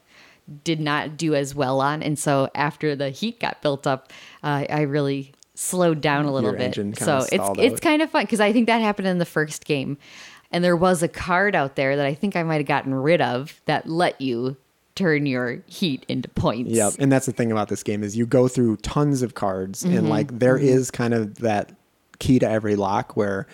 [0.63, 2.03] did not do as well on.
[2.03, 4.11] And so after the heat got built up
[4.43, 6.97] uh, i really slowed down a little Your bit.
[6.97, 9.65] so it's stalled it's kind of fun because i think that happened in the first
[9.65, 9.97] game.
[10.51, 13.21] And there was a card out there that i think i might have gotten rid
[13.21, 14.57] of that let you
[14.95, 16.71] turn your heat into points.
[16.71, 16.93] Yep.
[16.99, 19.97] And that's the thing about this game is you go through tons of cards Mm-hmm.
[19.97, 21.71] and like there is kind of that
[22.19, 23.45] key to every lock where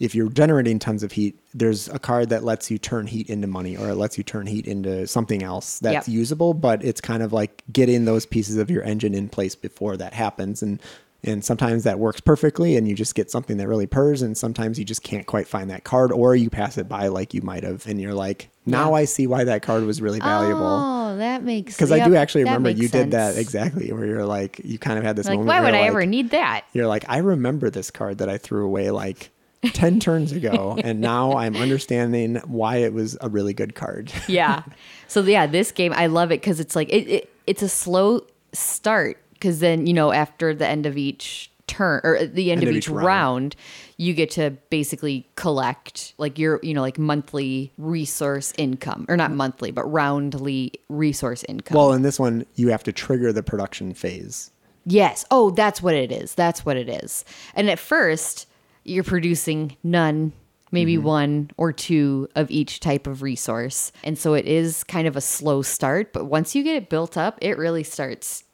[0.00, 3.46] if you're generating tons of heat, there's a card that lets you turn heat into
[3.48, 6.14] money or it lets you turn heat into something else that's Yep.
[6.14, 9.96] usable, but it's kind of like getting those pieces of your engine in place before
[9.96, 10.80] that happens and
[11.24, 14.78] and sometimes that works perfectly and you just get something that really purrs and sometimes
[14.78, 17.64] you just can't quite find that card or you pass it by like you might
[17.64, 18.98] have and you're like now Yeah.
[18.98, 21.90] I see why that card was really valuable oh that makes sense.
[21.90, 25.02] because I do actually remember you did that exactly where you're like you kind of
[25.02, 27.68] had this like moment why would i you're ever need that you're like I remember
[27.68, 29.30] this card that I threw away like
[29.64, 34.12] 10 turns ago, and now I'm understanding why it was a really good card.
[34.28, 34.62] yeah.
[35.06, 38.26] So yeah, this game I love it because it's like it, it it's a slow
[38.52, 42.70] start because then you know after the end of each turn or the end, of,
[42.70, 43.06] each, round.
[43.06, 43.56] round.
[43.98, 49.30] you get to basically collect like your you know like monthly resource income or not
[49.30, 51.76] monthly but roundly resource income.
[51.76, 54.50] Well, in this one, you have to trigger the production phase.
[54.86, 55.26] Yes.
[55.30, 56.34] Oh, that's what it is.
[56.34, 57.24] That's what it is.
[57.54, 58.46] And at first,
[58.88, 60.32] you're producing none,
[60.72, 61.06] maybe mm-hmm.
[61.06, 63.92] one or two of each type of resource.
[64.02, 67.16] And so it is kind of a slow start, but once you get it built
[67.16, 68.44] up, it really starts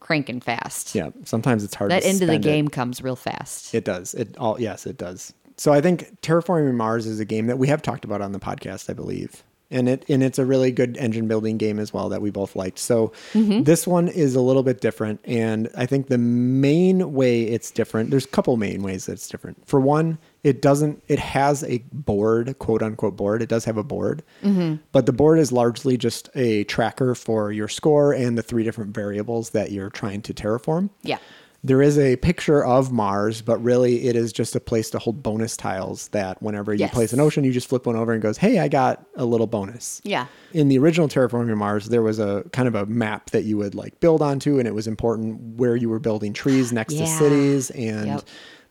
[0.00, 0.94] cranking fast.
[0.94, 2.48] Yeah, sometimes it's hard That end of the spend it.
[2.48, 3.74] game comes real fast.
[3.74, 4.14] It does.
[4.14, 5.32] It all yes, it does.
[5.56, 8.40] So I think Terraforming Mars is a game that we have talked about on the
[8.40, 9.44] podcast, I believe.
[9.70, 12.54] And it and it's a really good engine building game as well that we both
[12.54, 12.78] liked.
[12.78, 13.62] So mm-hmm.
[13.62, 18.10] this one is a little bit different and I think the main way it's different,
[18.10, 19.66] there's a couple main ways that it's different.
[19.66, 23.42] For one, it doesn't it has a board, quote unquote board.
[23.42, 24.22] It does have a board.
[24.42, 24.76] Mm-hmm.
[24.92, 28.94] But the board is largely just a tracker for your score and the three different
[28.94, 30.90] variables that you're trying to terraform.
[31.02, 31.18] Yeah.
[31.66, 35.22] There is a picture of Mars, but really it is just a place to hold
[35.22, 36.92] bonus tiles that whenever you Yes.
[36.92, 39.46] place an ocean, you just flip one over and goes, hey, I got a little
[39.46, 40.02] bonus.
[40.04, 40.26] Yeah.
[40.52, 43.74] In the original Terraforming Mars, there was a kind of a map that you would
[43.74, 47.70] like build onto, and it was important where you were building trees next to cities.
[47.70, 48.22] And Yep.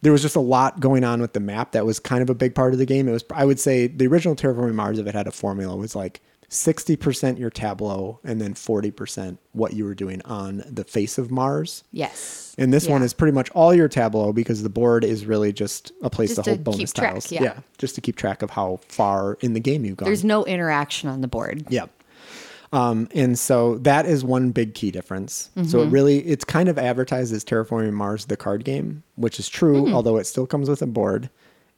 [0.03, 2.35] there was just a lot going on with the map that was kind of a
[2.35, 3.07] big part of the game.
[3.07, 5.95] It was, I would say, the original Terraforming Mars, if it had a formula, was
[5.95, 6.21] like
[6.53, 11.83] 60% your Tableau and then 40% what you were doing on the face of Mars.
[11.91, 12.55] Yes.
[12.57, 15.91] And this one is pretty much all your Tableau because the board is really just
[16.01, 17.31] a place Just to hold to bonus track, tiles.
[17.31, 17.57] yeah.
[17.77, 20.05] just to keep track of how far in the game you've gone.
[20.05, 21.65] There's no interaction on the board.
[21.69, 21.89] Yep.
[22.71, 25.49] Um, and so that is one big key difference.
[25.55, 25.77] So Mm-hmm.
[25.79, 29.83] it really, it's kind of advertised as Terraforming Mars, the card game, which is true,
[29.83, 29.93] Mm-hmm.
[29.93, 31.29] although it still comes with a board.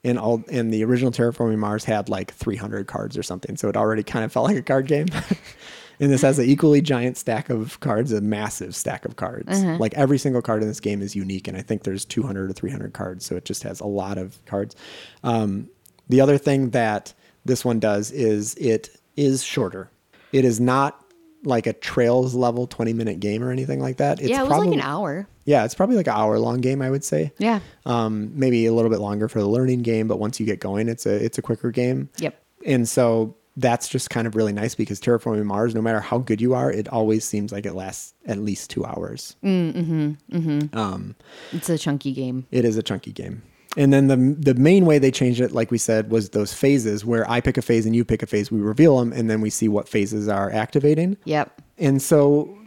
[0.06, 3.76] And all, and the original Terraforming Mars had like 300 cards or something, so it
[3.76, 5.08] already kind of felt like a card game.
[6.00, 9.50] and this has an equally giant stack of cards, a massive stack of cards.
[9.50, 9.78] Uh-huh.
[9.80, 12.54] Like every single card in this game is unique, and I think there's 200 or
[12.54, 14.76] 300 cards, so it just has a lot of cards.
[15.24, 15.70] Um,
[16.08, 17.14] the other thing that
[17.44, 19.90] this one does is it is shorter.
[20.32, 21.05] It is not
[21.46, 24.20] like a Trails level 20 minute game or anything like that.
[24.20, 25.28] It's yeah, it was like an hour.
[25.46, 27.32] Yeah, it's probably like an hour long game, I would say.
[27.38, 27.60] Yeah.
[27.86, 30.90] Um, maybe a little bit longer for the learning game, but once you get going,
[30.90, 32.10] it's a it's a quicker game.
[32.18, 32.42] Yep.
[32.66, 36.42] And so that's just kind of really nice because terraforming Mars, no matter how good
[36.42, 39.36] you are, it always seems like it lasts at least two hours.
[39.44, 40.12] Mm-hmm.
[40.32, 40.78] Mm-hmm.
[40.78, 41.16] Um,
[41.52, 42.48] it's a chunky game.
[42.52, 43.44] It is a chunky game.
[43.78, 47.04] And then the the main way they changed it, like we said, was those phases
[47.04, 48.52] where I pick a phase and you pick a phase.
[48.52, 51.18] We reveal them, and then we see what phases are activating.
[51.26, 51.62] Yep.
[51.78, 52.58] And so,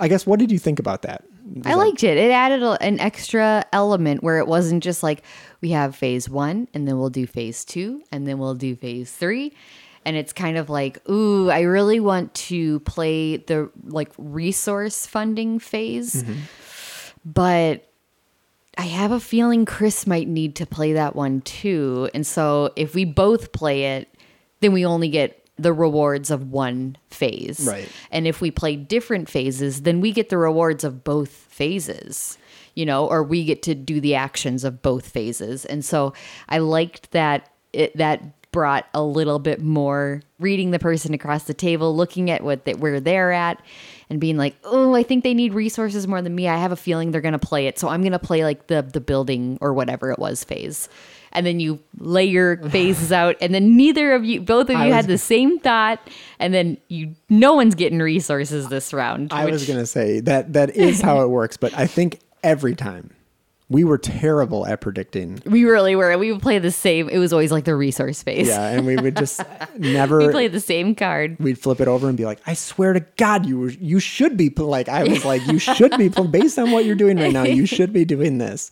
[0.00, 1.24] I guess, what did you think about that?
[1.64, 2.18] I liked it.
[2.18, 5.22] It added a, an extra element where it wasn't just like
[5.60, 9.12] we have phase one and then we'll do phase two and then we'll do phase
[9.12, 9.52] three.
[10.04, 15.58] And it's kind of like, ooh, I really want to play the like resource funding
[15.58, 16.22] phase.
[16.22, 16.40] Mm-hmm.
[17.24, 17.88] But
[18.76, 22.10] I have a feeling Chris might need to play that one too.
[22.14, 24.14] And so if we both play it,
[24.60, 27.66] then we only get the rewards of one phase.
[27.66, 27.88] Right.
[28.10, 32.36] And if we play different phases, then we get the rewards of both phases,
[32.74, 35.64] you know, or we get to do the actions of both phases.
[35.64, 36.12] And so
[36.48, 41.54] I liked that it, that brought a little bit more reading the person across the
[41.54, 43.62] table, looking at what they, where they're at
[44.08, 46.48] and being like, "Oh, I think they need resources more than me.
[46.48, 47.78] I have a feeling they're going to play it.
[47.78, 50.88] So I'm going to play like the the building or whatever it was phase."
[51.32, 54.84] And then you lay your phases out and then neither of you both of I
[54.84, 55.98] you was- had the same thought
[56.38, 59.32] and then you no one's getting resources this round.
[59.32, 62.20] I was which- going to say that that is how it works, but I think
[62.42, 63.10] every time
[63.68, 65.40] we were terrible at predicting.
[65.44, 66.16] We really were.
[66.18, 67.08] We would play the same.
[67.08, 68.48] It was always like the resource phase.
[68.48, 69.42] Yeah, and we would just
[69.76, 70.18] never.
[70.18, 71.36] we played the same card.
[71.40, 74.36] we'd flip it over and be like, "I swear to God, you were, you should
[74.36, 77.42] be like." I was like, "You should be based on what you're doing right now.
[77.42, 78.70] You should be doing this."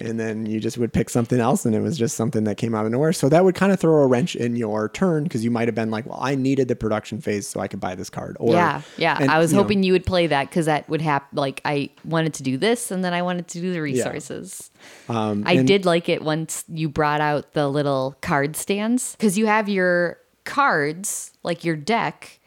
[0.00, 2.74] And then you just would pick something else, and it was just something that came
[2.74, 3.12] out of nowhere.
[3.12, 5.74] So that would kind of throw a wrench in your turn because you might have
[5.74, 8.52] been like, "Well, I needed the production phase so I could buy this card." Or
[8.52, 9.18] yeah, yeah.
[9.20, 11.36] and, I was you know, hoping you would play that because that would happen.
[11.36, 14.70] Like I wanted to do this, and then I wanted to do the resources.
[15.08, 19.38] um, I and- did like it once you brought out the little card stands because
[19.38, 22.40] you have your cards, like your deck,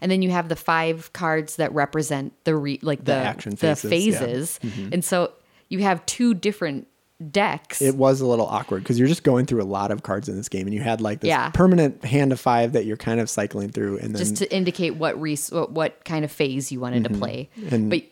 [0.00, 3.74] and then you have the five cards that represent the re- like the, action the
[3.74, 4.70] phases, yeah.
[4.70, 5.32] phases, and so
[5.68, 6.86] you have two different
[7.30, 7.82] decks.
[7.82, 10.36] It was a little awkward because you're just going through a lot of cards in
[10.36, 11.50] this game, and you had like this Yeah.
[11.50, 14.96] permanent hand of five that you're kind of cycling through, and then just to indicate
[14.96, 17.50] what res- what, what kind of phase you wanted to play.
[17.58, 17.74] Mm-hmm.
[17.74, 18.02] And- but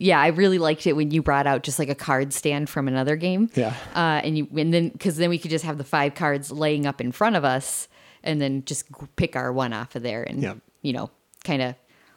[0.00, 2.86] yeah, I really liked it when you brought out just like a card stand from
[2.86, 3.50] another game.
[3.54, 3.74] Yeah.
[3.96, 6.86] Uh, and you and then because then we could just have the five cards laying
[6.86, 7.88] up in front of us,
[8.22, 8.84] and then just
[9.16, 10.54] pick our one off of there, and Yeah.
[10.82, 11.10] you know,
[11.44, 11.74] kind of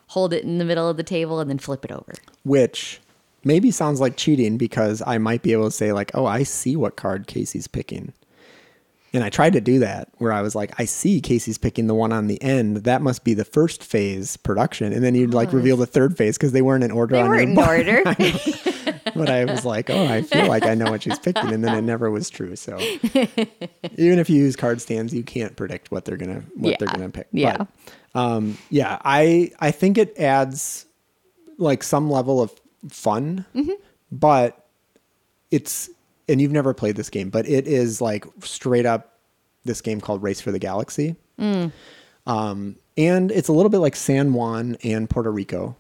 [0.08, 2.14] hold it in the middle of the table and then flip it over.
[2.44, 3.00] which
[3.43, 6.75] maybe sounds like cheating because I might be able to say like, "Oh, I see
[6.75, 8.13] what card Casey's picking."
[9.13, 11.93] And I tried to do that where I was like, "I see Casey's picking the
[11.93, 12.77] one on the end.
[12.77, 16.38] That must be the first phase production." And then you'd like reveal the third phase
[16.38, 17.88] because they weren't in order They on weren't in board.
[17.89, 18.04] order.
[19.15, 21.75] but I was like, "Oh, I feel like I know what she's picking," and then
[21.77, 22.56] it never was true.
[22.56, 22.77] So
[23.97, 27.10] even if you use card stands, you can't predict what they're gonna what they're gonna
[27.10, 27.27] pick.
[27.34, 27.58] Yeah.
[27.58, 27.67] But,
[28.19, 30.86] um, yeah, I I think it adds
[31.58, 32.51] like some level of
[32.89, 33.72] fun, Mm-hmm.
[34.12, 34.65] but
[35.52, 35.89] it's
[36.28, 39.17] and you've never played this game, but it is like straight up
[39.65, 41.15] this game called Race for the Galaxy.
[41.39, 41.72] Mm.
[42.26, 45.76] Um, and it's a little bit like San Juan and Puerto Rico,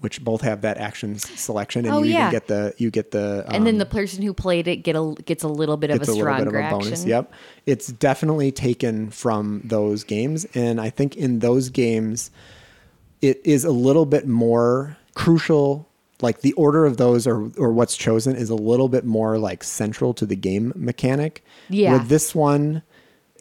[0.00, 2.28] which both have that action selection, and Oh, you yeah.
[2.28, 4.94] even get the you get the um, and then the person who played it get
[4.94, 6.92] a gets a little bit of a it's a bit stronger of a bonus.
[6.92, 7.08] action.
[7.08, 7.32] Yep.
[7.66, 10.46] It's definitely taken from those games.
[10.54, 12.30] And I think in those games,
[13.22, 15.88] it is a little bit more crucial.
[16.22, 19.62] Like the order of those or, or what's chosen is a little bit more like
[19.62, 21.44] central to the game mechanic.
[21.68, 21.92] Yeah.
[21.94, 22.82] With this one,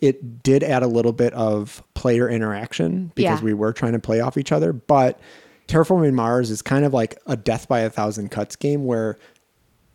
[0.01, 3.45] it did add a little bit of player interaction because Yeah.
[3.45, 4.73] we were trying to play off each other.
[4.73, 5.19] But
[5.67, 9.17] Terraforming Mars is kind of like a death by a thousand cuts game where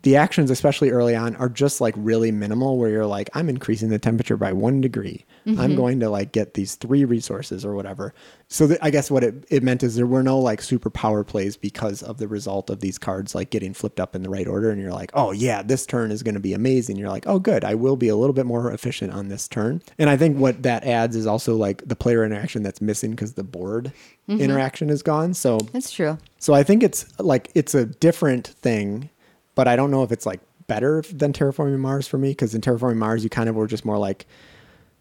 [0.02, 2.78] the actions, especially early on, are just like really minimal.
[2.78, 5.24] Where you're like, I'm increasing the temperature by one degree.
[5.46, 5.76] I'm mm-hmm.
[5.76, 8.14] going to like get these three resources or whatever.
[8.48, 11.24] So th- I guess what it, it meant is there were no like super power
[11.24, 14.46] plays because of the result of these cards like getting flipped up in the right
[14.46, 14.70] order.
[14.70, 16.96] And you're like, oh yeah, this turn is going to be amazing.
[16.96, 19.82] You're like, oh good, I will be a little bit more efficient on this turn.
[19.98, 23.34] And I think what that adds is also like the player interaction that's missing because
[23.34, 23.92] the board
[24.28, 24.40] mm-hmm.
[24.40, 25.34] interaction is gone.
[25.34, 26.18] So That's true.
[26.38, 29.10] so I think it's like it's a different thing,
[29.60, 32.62] but I don't know if it's like better than Terraforming Mars for me because in
[32.62, 34.24] Terraforming Mars you kind of were just more like,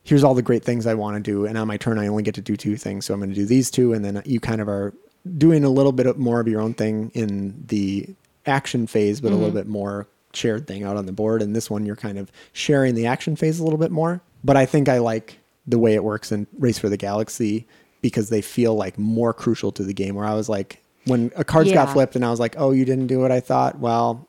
[0.04, 2.24] here's all the great things I want to do, and on my turn I only
[2.24, 4.42] get to do two things, so I'm going to do these two, and then you
[4.42, 4.94] kind of are
[5.38, 8.14] doing a little bit of more of your own thing in the
[8.46, 9.60] action phase, but a little mm-hmm.
[9.60, 11.42] bit more shared thing out on the board.
[11.42, 14.22] And this one you're kind of sharing the action phase a little bit more.
[14.44, 17.66] But I think I like the way it works in Race for the Galaxy
[18.02, 20.16] because they feel like more crucial to the game.
[20.16, 22.86] Where I was like, when a cards got flipped and I was like, oh, you
[22.86, 23.80] didn't do what I thought.
[23.80, 24.28] Well,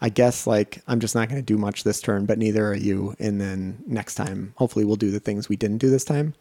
[0.00, 2.74] I guess like I'm just not going to do much this turn, but neither are
[2.74, 3.14] you.
[3.18, 6.34] And then next time, hopefully, we'll do the things we didn't do this time.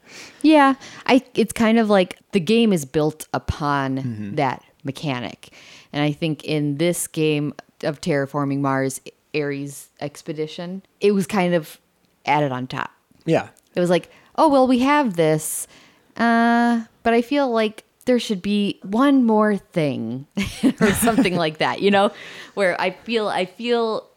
[0.43, 0.75] Yeah,
[1.07, 4.35] I it's kind of like the game is built upon Mm-hmm.
[4.35, 5.49] that mechanic.
[5.91, 9.01] And I think in this game of terraforming Mars
[9.35, 11.79] Ares expedition, it was kind of
[12.25, 12.91] added on top.
[13.25, 13.49] Yeah.
[13.75, 15.67] It was like, "Oh, well, we have this.
[16.15, 20.25] Uh, but I feel like there should be one more thing
[20.81, 22.11] or something like that, you know,
[22.55, 24.09] where I feel I feel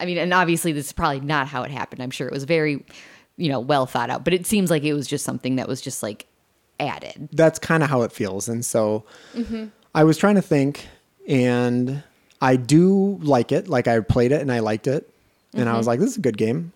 [0.00, 2.02] I mean, and obviously this is probably not how it happened.
[2.02, 2.84] I'm sure it was very,
[3.36, 5.80] you know, well thought out, but it seems like it was just something that was
[5.80, 6.26] just like
[6.80, 7.28] added.
[7.32, 8.48] that's kind of how it feels.
[8.48, 9.04] And so
[9.34, 9.66] mm-hmm.
[9.94, 10.86] I was trying to think,
[11.28, 12.02] and
[12.40, 13.68] I do like it.
[13.68, 15.08] Like I played it and I liked it,
[15.52, 15.88] and I was mm-hmm.
[15.90, 16.72] like, this is a good game.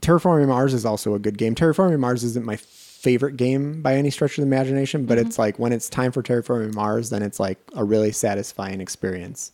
[0.00, 1.54] Terraforming Mars is also a good game.
[1.54, 2.56] Terraforming Mars isn't my
[3.02, 6.22] favorite game by any stretch of the imagination, but it's like when it's time for
[6.22, 9.50] Terraforming Mars, then it's like a really satisfying experience.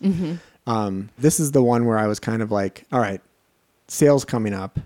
[0.67, 3.23] Um, this is the one where I was kind of like, all right,
[3.89, 4.79] sales coming up.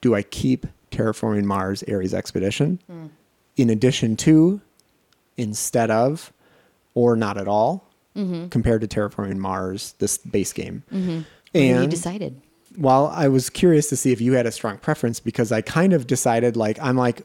[0.00, 2.78] Do I keep Terraforming Mars Ares Expedition
[3.56, 4.60] in addition to,
[5.36, 6.32] instead of,
[6.94, 7.84] or not at all,
[8.50, 10.82] compared to Terraforming Mars, this base game?
[11.54, 12.40] And you decided.
[12.74, 15.92] while I was curious to see if you had a strong preference because I kind
[15.92, 17.22] of decided like I'm like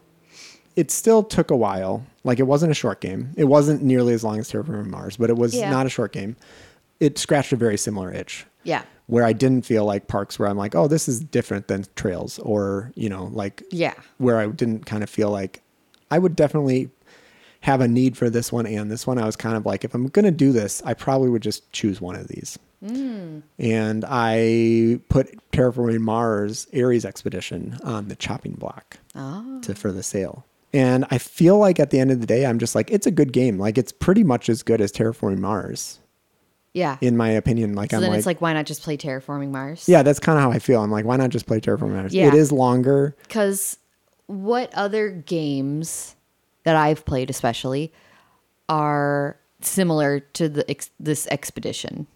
[0.76, 2.06] it still took a while.
[2.24, 3.32] Like it wasn't a short game.
[3.36, 5.70] It wasn't nearly as long as Terraforming Mars, but it was Yeah.
[5.70, 6.36] not a short game.
[7.00, 8.46] It scratched a very similar itch.
[8.64, 8.84] Yeah.
[9.08, 12.40] Where I didn't feel like parks where I'm like, oh, this is different than trails
[12.40, 13.94] or, you know, like Yeah.
[14.20, 15.62] where I didn't kind of feel like
[16.10, 16.90] I would definitely
[17.62, 19.18] have a need for this one and this one.
[19.18, 21.70] I was kind of like, if I'm going to do this, I probably would just
[21.74, 22.58] choose one of these.
[22.86, 23.40] Hmm.
[23.60, 29.60] And I put Terraforming Mars Ares Expedition on the chopping block Oh.
[29.62, 30.46] to for the sale.
[30.74, 33.12] And I feel like at the end of the day, I'm just like, it's a
[33.12, 33.60] good game.
[33.60, 36.00] Like it's pretty much as good as Terraforming Mars,
[36.74, 36.98] Yeah.
[37.00, 37.76] in my opinion.
[37.76, 39.88] Like so I'm then like, it's like, why not just play Terraforming Mars?
[39.88, 40.82] yeah, that's kind of how I feel.
[40.82, 42.14] I'm like, why not just play Terraforming Mars?
[42.14, 42.28] Yeah.
[42.28, 43.16] It is longer.
[43.22, 43.78] Because
[44.28, 46.16] what other games
[46.64, 47.92] that I've played, especially,
[48.70, 52.08] are similar to the ex- this expedition?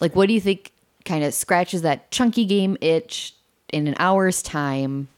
[0.00, 0.72] Like, what do you think
[1.04, 3.34] kind of scratches that chunky game itch
[3.72, 5.08] in an hour's time?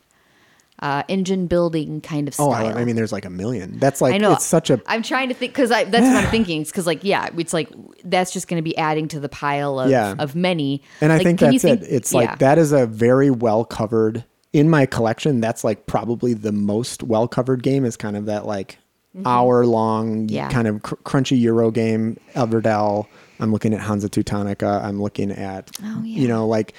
[0.84, 2.50] Uh, engine building kind of Oh.
[2.50, 3.78] I, I mean, there's like a million.
[3.78, 4.32] That's like I know.
[4.34, 6.60] it's such a I'm trying to think because I that's what I'm thinking.
[6.60, 7.70] It's because like, yeah, it's like
[8.04, 10.14] that's just going to be adding to the pile of, Yeah.
[10.18, 10.82] of many.
[11.00, 11.82] And I Like, think that's it.
[11.82, 12.18] It's yeah.
[12.20, 15.40] like that is a very well covered in my collection.
[15.40, 18.78] That's like probably the most well covered game is kind of that like
[19.24, 20.34] hour long Mm-hmm.
[20.34, 20.50] Yeah.
[20.50, 22.18] kind of cr- crunchy Euro game.
[22.34, 23.06] Everdell.
[23.40, 24.84] I'm looking at Hansa Teutonica.
[24.84, 26.20] I'm looking at Oh, yeah.
[26.20, 26.74] you know like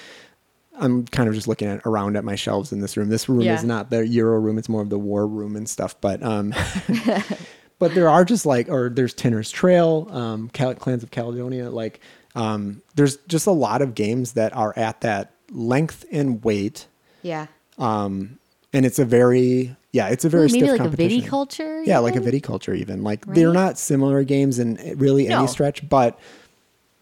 [0.78, 3.08] I'm kind of just looking at around at my shelves in this room.
[3.08, 3.54] This room Yeah.
[3.54, 6.00] is not the Euro room; it's more of the war room and stuff.
[6.00, 6.54] But um,
[7.78, 11.70] but there are just like, or there's Tinner's Trail, um, Cal- Clans of Caledonia.
[11.70, 12.00] Like,
[12.34, 16.86] um, there's just a lot of games that are at that length and weight,
[17.22, 17.46] yeah.
[17.78, 18.38] and
[18.72, 21.86] it's a very, yeah, it's a very Ooh, maybe stiff like a viticulture.
[21.86, 22.32] Yeah, like a even?
[22.40, 23.02] viticulture even.
[23.02, 25.46] Like they're not similar games in really any No.
[25.46, 26.18] stretch, but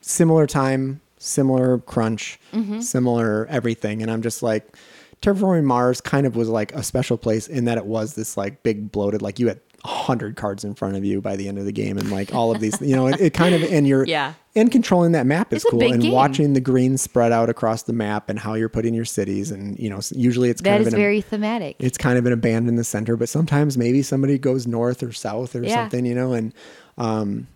[0.00, 2.80] similar time, similar crunch, Mm-hmm.
[2.80, 4.02] similar everything.
[4.02, 4.76] And I'm just like,
[5.22, 8.62] Terraforming Mars kind of was like a special place in that it was this like
[8.62, 11.58] big bloated, like you had a hundred cards in front of you by the end
[11.58, 13.86] of the game, and like all of these, you know, it, it kind of and
[13.88, 14.34] you're Yeah.
[14.56, 16.12] and controlling that map is It's cool, and game.
[16.12, 19.78] watching the green spread out across the map and how you're putting your cities, and
[19.78, 21.76] you know, usually it's kind That of is in a- very thematic.
[21.78, 25.12] it's kind of an abandoned in the center, but sometimes maybe somebody goes north or
[25.12, 25.74] south or Yeah.
[25.74, 26.52] something, you know, and
[26.98, 27.46] um,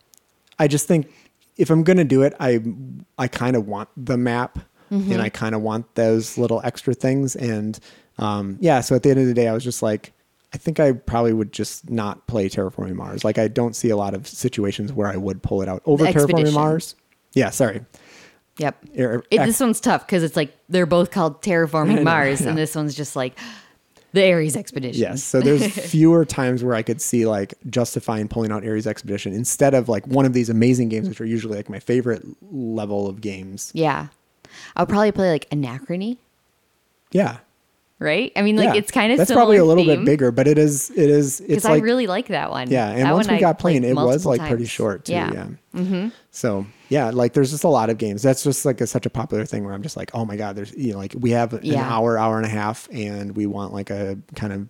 [0.59, 1.11] I just think
[1.59, 2.61] if I'm gonna do it, I
[3.19, 4.59] I kind of want the map
[4.91, 5.13] Mm-hmm.
[5.13, 7.79] and I kind of want those little extra things, and
[8.17, 8.81] um, yeah.
[8.81, 10.15] So at the end of the day, I was just like,
[10.55, 13.23] I think I probably would just not play Terraforming Mars.
[13.23, 16.07] Like I don't see a lot of situations where I would pull it out over
[16.07, 16.95] Terraforming Mars.
[17.35, 17.85] Yeah, sorry.
[18.57, 18.85] Yep.
[18.99, 22.49] Er- It, this one's tough because it's like they're both called Terraforming Mars, yeah.
[22.49, 23.39] and this one's just like
[24.13, 25.01] the Ares Expedition.
[25.01, 25.23] Yes.
[25.23, 29.75] So there's fewer times where I could see like justifying pulling out Ares Expedition instead
[29.75, 33.21] of like one of these amazing games, which are usually like my favorite level of
[33.21, 33.71] games.
[33.75, 34.09] Yeah.
[34.77, 36.17] I'll probably play like Anachrony,
[37.13, 37.37] Yeah.
[37.99, 38.33] right?
[38.35, 38.75] I mean, like yeah.
[38.75, 41.41] it's kind of that's probably a little theme, bit bigger, but it is it is
[41.43, 42.71] it's like I really like that one.
[42.71, 42.89] yeah.
[42.89, 45.13] And That once we got playing, it was like pretty short too.
[45.13, 45.33] Yeah.
[45.33, 45.47] Yeah.
[45.81, 46.09] Mm-hmm.
[46.31, 48.23] So yeah, like there's just a lot of games.
[48.23, 50.57] That's just like a, such a popular thing where I'm just like, oh my god,
[50.57, 51.83] there's you know like we have an Yeah.
[51.89, 54.69] hour, hour and a half, and we want like a kind of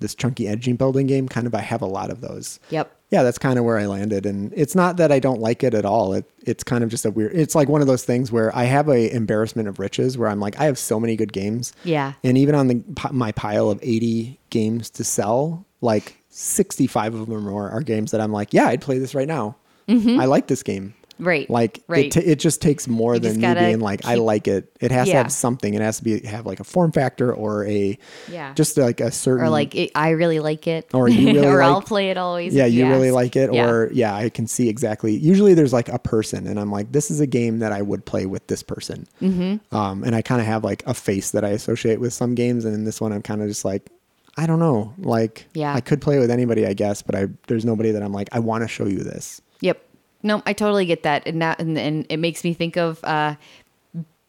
[0.00, 1.28] this chunky engine building game.
[1.28, 2.60] Kind of, I have a lot of those.
[2.70, 2.88] Yep.
[3.10, 4.26] yeah, that's kind of where I landed.
[4.26, 6.12] And it's not that I don't like it at all.
[6.12, 7.32] It it's kind of just a weird.
[7.34, 10.38] It's like one of those things where I have a embarrassment of riches, where I'm
[10.40, 11.72] like, I have so many good games.
[11.84, 12.12] Yeah.
[12.22, 17.36] And even on the my pile of 80 games to sell, like 65 of them
[17.36, 19.56] or more are games that I'm like, yeah, I'd play this right now.
[19.88, 20.20] Mm-hmm.
[20.20, 20.94] I like this game.
[21.18, 21.48] Right.
[21.50, 22.06] Like right.
[22.06, 24.70] it, t- it just takes more You than me being like, I like it.
[24.80, 25.74] It has to have something.
[25.74, 27.98] It has to be have like a form factor or a
[28.30, 28.54] Yeah.
[28.54, 31.62] just like a certain or like it, I really like it, Or you really or
[31.62, 32.54] I'll play it always.
[32.54, 33.68] yeah, you really like it, Yeah.
[33.68, 35.14] or yeah, I can see exactly.
[35.16, 38.04] Usually, there's like a person, and I'm like, this is a game that I would
[38.04, 39.06] play with this person.
[39.20, 39.74] Mm-hmm.
[39.76, 42.64] Um, and I kind of have like a face that I associate with some games,
[42.64, 43.90] and in this one, I'm kind of just like,
[44.36, 45.74] I don't know, like, Yeah.
[45.74, 48.38] I could play with anybody, I guess, but I there's nobody that I'm like, I
[48.38, 49.40] want to show you this.
[49.62, 49.82] Yep.
[50.22, 53.36] No, I totally get that, and that, and, and it makes me think of uh,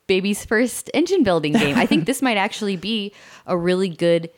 [0.08, 1.78] baby's first engine building game.
[1.78, 3.14] I think this might actually be
[3.48, 4.30] a really good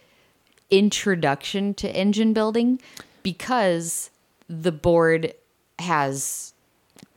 [0.69, 2.79] introduction to engine building
[3.23, 4.09] because
[4.47, 5.33] the board
[5.79, 6.53] has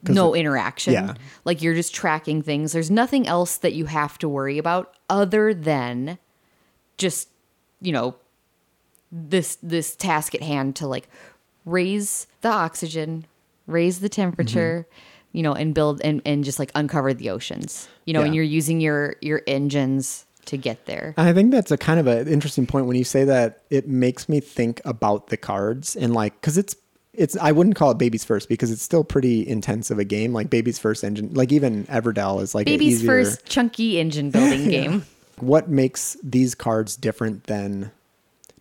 [0.02, 0.92] no interaction.
[0.92, 1.14] yeah.
[1.44, 2.72] Like you're just tracking things.
[2.72, 6.18] There's nothing else that you have to worry about other than
[6.96, 7.28] just,
[7.80, 8.16] you know,
[9.10, 11.08] this this task at hand to like
[11.64, 13.26] raise the oxygen,
[13.66, 15.36] raise the temperature, Mm-hmm.
[15.38, 17.88] you know, and build and, and just like uncover the oceans.
[18.04, 21.14] You know, and you're using your your engines to get there.
[21.16, 23.62] I think that's a kind of an interesting point when you say that.
[23.70, 26.76] It makes me think about the cards and like because it's
[27.14, 30.32] it's I wouldn't call it baby's first because it's still pretty intense of a game.
[30.32, 34.30] Like baby's first engine, like even Everdell is like a Baby's easier, first chunky engine
[34.30, 35.06] building game.
[35.38, 37.90] what makes these cards different than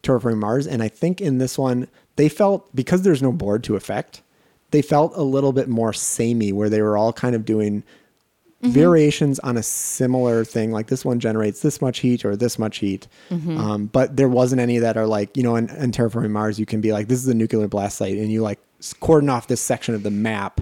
[0.03, 0.67] Terraforming Mars?
[0.67, 4.21] And I think in this one, they felt because there's no board to affect,
[4.73, 7.83] they felt a little bit more samey, where they were all kind of doing
[8.61, 10.71] variations on a similar thing.
[10.71, 14.61] Like this one generates this much heat or this much heat, um, but there wasn't
[14.61, 17.19] any that are like you know in, in Terraforming Mars, you can be like this
[17.19, 18.59] is a nuclear blast site, and you like
[18.99, 20.59] cordon off this section of the map.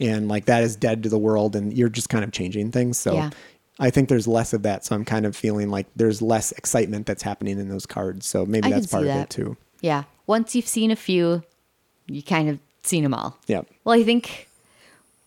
[0.00, 2.98] And like that is dead to the world, and you're just kind of changing things.
[2.98, 3.30] So Yeah.
[3.78, 7.06] I think there's less of that, so I'm kind of feeling like there's less excitement
[7.06, 8.26] that's happening in those cards.
[8.26, 9.56] So maybe I that's part see of it too.
[9.80, 10.04] Yeah.
[10.26, 11.42] Once you've seen a few,
[12.06, 13.38] you kind of seen them all.
[13.46, 14.48] Yeah, Well, I think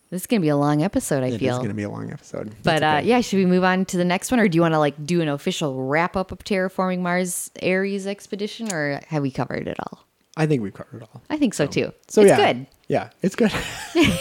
[0.10, 1.56] this is going to be a long episode, I it feel.
[1.56, 2.56] It's going to be a long episode.
[2.64, 4.74] But uh, yeah, should we move on to the next one, or do you want
[4.74, 9.32] to like do an official wrap up of terraforming Mars Ares expedition, or have we
[9.32, 10.06] covered it all?
[10.38, 11.22] I think we've covered it all.
[11.30, 11.94] I think so too.
[12.08, 12.68] So it's yeah, good.
[12.88, 13.52] Yeah, it's good.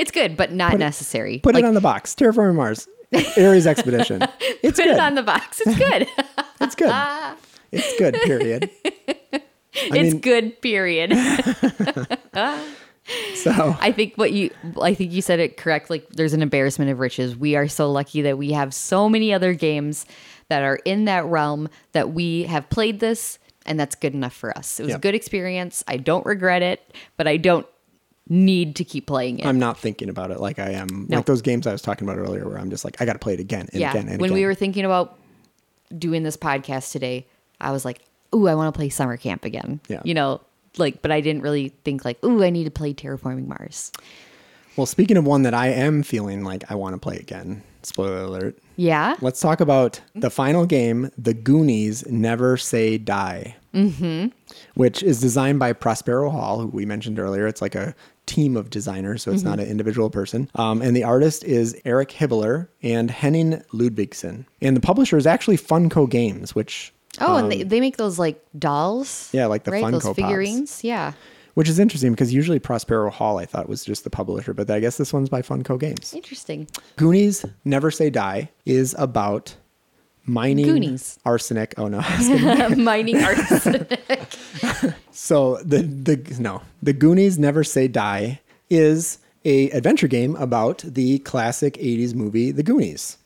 [0.00, 1.40] It's good, but not necessary.
[1.40, 2.14] Put like, it on the box.
[2.14, 2.88] Terraforming Mars,
[3.36, 4.22] Ares Expedition.
[4.62, 4.94] It's put good.
[4.94, 5.60] it on the box.
[5.60, 6.06] It's good.
[6.60, 7.36] it's good.
[7.70, 8.70] It's good, period.
[9.72, 11.12] It's good, period.
[13.34, 14.50] So I think what you
[14.80, 15.90] I think you said it correct.
[15.90, 17.36] Like there's an embarrassment of riches.
[17.36, 20.06] We are so lucky that we have so many other games
[20.48, 24.56] that are in that realm that we have played this and that's good enough for
[24.56, 24.78] us.
[24.78, 24.98] It was Yep.
[24.98, 25.82] a good experience.
[25.88, 27.66] I don't regret it, but I don't
[28.28, 29.46] need to keep playing it.
[29.46, 31.16] I'm not thinking about it like I am No.
[31.16, 33.34] like those games I was talking about earlier where I'm just like, I gotta play
[33.34, 33.90] it again and yeah.
[33.90, 34.34] again and when again.
[34.40, 35.18] we were thinking about
[35.98, 37.26] doing this podcast today,
[37.60, 38.02] I was like,
[38.34, 40.02] "Ooh, I want to play summer camp again." Yeah.
[40.04, 40.40] You know,
[40.76, 43.92] like but I didn't really think like, "Ooh, I need to play Terraforming Mars."
[44.76, 48.22] well, speaking of one that I am feeling like I want to play again, spoiler
[48.22, 48.58] alert.
[48.76, 49.16] Yeah?
[49.20, 54.28] Let's talk about the final game, The Goonies Never Say Die, mm-hmm.
[54.74, 57.46] which is designed by Prospero Hall, who we mentioned earlier.
[57.46, 57.94] It's like a
[58.26, 60.48] team of designers, so it's not an individual person.
[60.54, 64.46] Um, and the artist is Eric Hibbler and Henning Ludvigsen.
[64.62, 68.42] And the publisher is actually Funko Games, which Oh, and they, they make those like
[68.58, 69.30] dolls.
[69.34, 69.84] Um, Yeah, like the right?
[69.84, 70.16] Funko Those Pops.
[70.16, 70.84] figurines.
[70.84, 71.12] Yeah.
[71.54, 74.80] which is interesting because usually Prospero Hall I thought was just the publisher, but I
[74.80, 76.14] guess this one's by Funko Games.
[76.14, 76.66] Interesting.
[76.96, 79.56] Goonies Never Say Die is about
[80.24, 81.18] mining Goonies.
[81.24, 81.74] arsenic.
[81.76, 84.00] Oh no, I was gonna Mining arsenic.
[85.10, 91.18] So the the no, the Goonies Never Say Die is a adventure game about the
[91.20, 93.16] classic '80s movie The Goonies.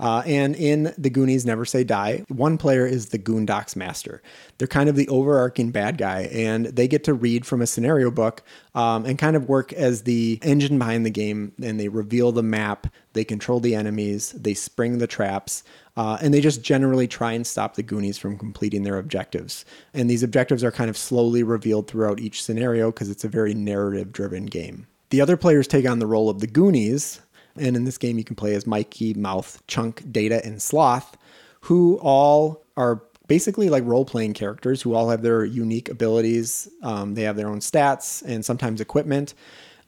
[0.00, 4.22] Uh, and in The Goonies Never Say Die, one player is the Goondocks Master.
[4.58, 8.10] They're kind of the overarching bad guy, and they get to read from a scenario
[8.10, 8.42] book
[8.74, 11.52] um, and kind of work as the engine behind the game.
[11.62, 15.62] And they reveal the map, they control the enemies, they spring the traps,
[15.96, 19.64] uh, and they just generally try and stop the Goonies from completing their objectives.
[19.92, 23.54] And these objectives are kind of slowly revealed throughout each scenario because it's a very
[23.54, 24.88] narrative driven game.
[25.10, 27.20] The other players take on the role of the Goonies,
[27.56, 31.16] and in this game you can play as Mikey, Mouth, Chunk, Data, and Sloth,
[31.60, 36.68] who all are basically like role playing characters who all have their unique abilities.
[36.82, 39.34] Um, they have their own stats and sometimes equipment.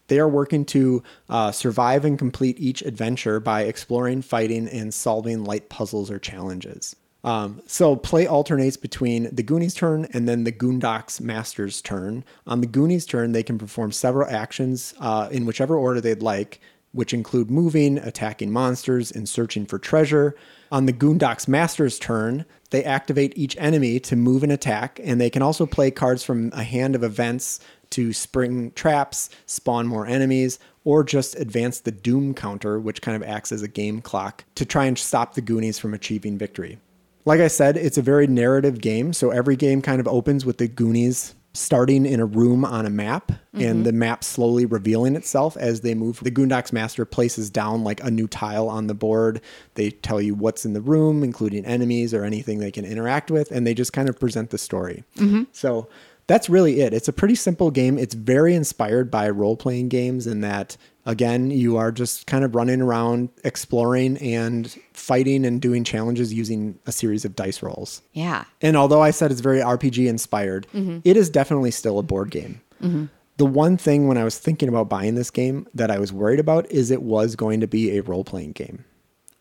[0.09, 5.45] They are working to uh, survive and complete each adventure by exploring, fighting, and solving
[5.45, 6.95] light puzzles or challenges.
[7.25, 12.25] Um, so play alternates between the Goonies turn and then the Goondocks Master's turn.
[12.47, 16.61] On the Goonies turn, they can perform several actions uh, in whichever order they'd like,
[16.97, 20.35] which include moving, attacking monsters, and searching for treasure.
[20.73, 25.31] On the Goondocks Master's turn, they activate each enemy to move and attack, and they
[25.31, 30.59] can also play cards from a hand of events to spring traps, spawn more enemies,
[30.83, 34.65] or just advance the Doom counter, which kind of acts as a game clock, to
[34.65, 36.79] try and stop the Goonies from achieving victory.
[37.25, 40.59] Like I said, it's a very narrative game, so every game kind of opens with
[40.59, 43.83] the Goonies starting in a room on a map and mm-hmm.
[43.83, 46.21] the map slowly revealing itself as they move.
[46.23, 49.41] The Goondocks Master places down like a new tile on the board.
[49.75, 53.51] They tell you what's in the room, including enemies or anything they can interact with,
[53.51, 55.05] and they just kind of present the story.
[55.17, 55.45] Mm-hmm.
[55.53, 55.89] So
[56.27, 56.93] that's really it.
[56.93, 57.99] It's a pretty simple game.
[57.99, 60.77] It's very inspired by role playing games in that,
[61.07, 66.79] again, you are just kind of running around exploring and fighting and doing challenges using
[66.87, 68.03] a series of dice rolls.
[68.13, 68.45] yeah.
[68.61, 70.99] And although I said it's very RPG inspired, mm-hmm.
[71.05, 72.61] it is definitely still a board game.
[72.83, 73.07] Mm-hmm.
[73.39, 76.41] The one thing when I was thinking about buying this game that I was worried
[76.41, 78.85] about is it was going to be a role playing game.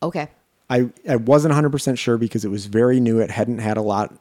[0.04, 0.30] Okay.
[0.70, 3.20] I, I wasn't 100% sure because it was very new.
[3.20, 4.14] It hadn't had a lot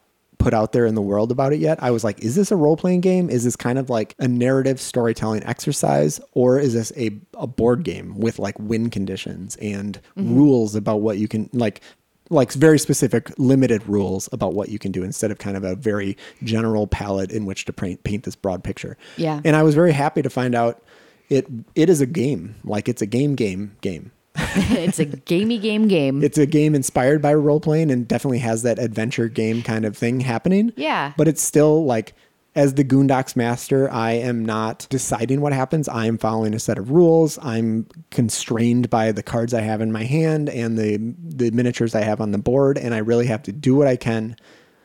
[0.45, 1.83] put out there in the world about it yet.
[1.83, 3.31] I was like, is this a role playing game?
[3.31, 6.21] Is this kind of like a narrative storytelling exercise?
[6.33, 10.37] Or is this a, a board game with like win conditions and mm-hmm.
[10.37, 11.81] rules about what you can, like,
[12.29, 15.75] like very specific limited rules about what you can do instead of kind of a
[15.75, 18.99] very general palette in which to paint, paint this broad picture.
[19.17, 19.41] Yeah.
[19.47, 20.83] And I was very happy to find out
[21.31, 22.57] it it is a game.
[22.65, 24.13] Like it's a game game game.
[24.37, 26.23] it's a gamey game game.
[26.23, 29.97] It's a game inspired by role playing and definitely has that adventure game kind of
[29.97, 30.73] thing happening.
[30.77, 31.13] Yeah.
[31.17, 32.15] But it's still like,
[32.57, 35.89] as the Goondocks master, I am not deciding what happens.
[35.89, 37.39] I am following a set of rules.
[37.43, 42.03] I'm constrained by the cards I have in my hand and the the miniatures I
[42.03, 44.37] have on the board, and I really have to do what I can.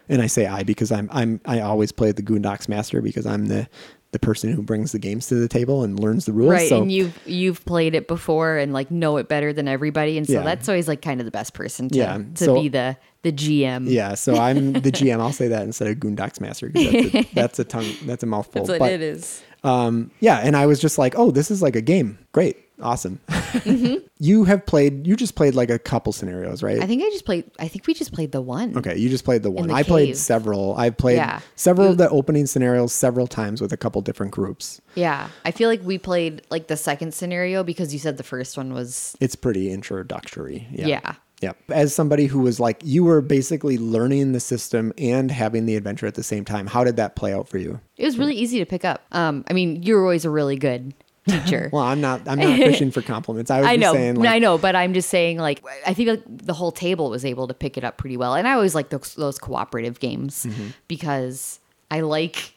[0.08, 3.46] And I say I because I'm I'm I always play the Goondocks master because I'm
[3.46, 3.70] the
[4.12, 6.52] the person who brings the games to the table and learns the rules.
[6.52, 10.18] Right, So and you've you've played it before and like know it better than everybody,
[10.18, 10.42] and so Yeah.
[10.44, 13.32] that's always like kind of the best person to, Yeah, to so- be the the
[13.34, 13.86] GM.
[13.90, 15.20] Yeah, so I'm the GM.
[15.20, 17.92] I'll say that instead of Goondocks Master because that's a, that's a tongue.
[18.06, 18.62] That's a mouthful.
[18.62, 19.44] that's what but it is.
[19.64, 22.18] um, yeah, and I was just like, oh, this is like a game.
[22.32, 23.20] Great, awesome.
[23.28, 23.96] Mm-hmm.
[24.20, 25.06] you have played.
[25.08, 26.82] You just played like a couple scenarios, right?
[26.82, 27.50] I think I just played.
[27.60, 28.78] I think we just played the one.
[28.78, 29.68] okay, you just played the one.
[29.68, 30.76] the I played several.
[30.76, 31.40] I've played Yeah.
[31.56, 34.82] several of the opening scenarios several times with a couple different groups.
[34.96, 38.58] Yeah, I feel like we played like the second scenario because you said the first
[38.58, 39.16] one was.
[39.20, 40.68] It's pretty introductory.
[40.72, 40.88] Yeah.
[40.88, 41.58] Yeah, Yep.
[41.70, 46.06] As somebody who was like, you were basically learning the system and having the adventure
[46.06, 46.68] at the same time.
[46.68, 47.80] How did that play out for you?
[47.98, 49.04] It was really easy to pick up.
[49.14, 50.94] Um, I mean, you're always a really good
[51.28, 51.70] teacher.
[51.72, 52.28] Well, I'm not.
[52.28, 53.52] I'm not pushing for compliments.
[53.52, 55.94] I was I just know, saying, like, I know, but I'm just saying, like, I
[55.94, 58.54] think like the whole table was able to pick it up pretty well, and I
[58.54, 60.68] always like those, those cooperative games Mm-hmm.
[60.88, 61.60] because
[61.92, 62.54] I like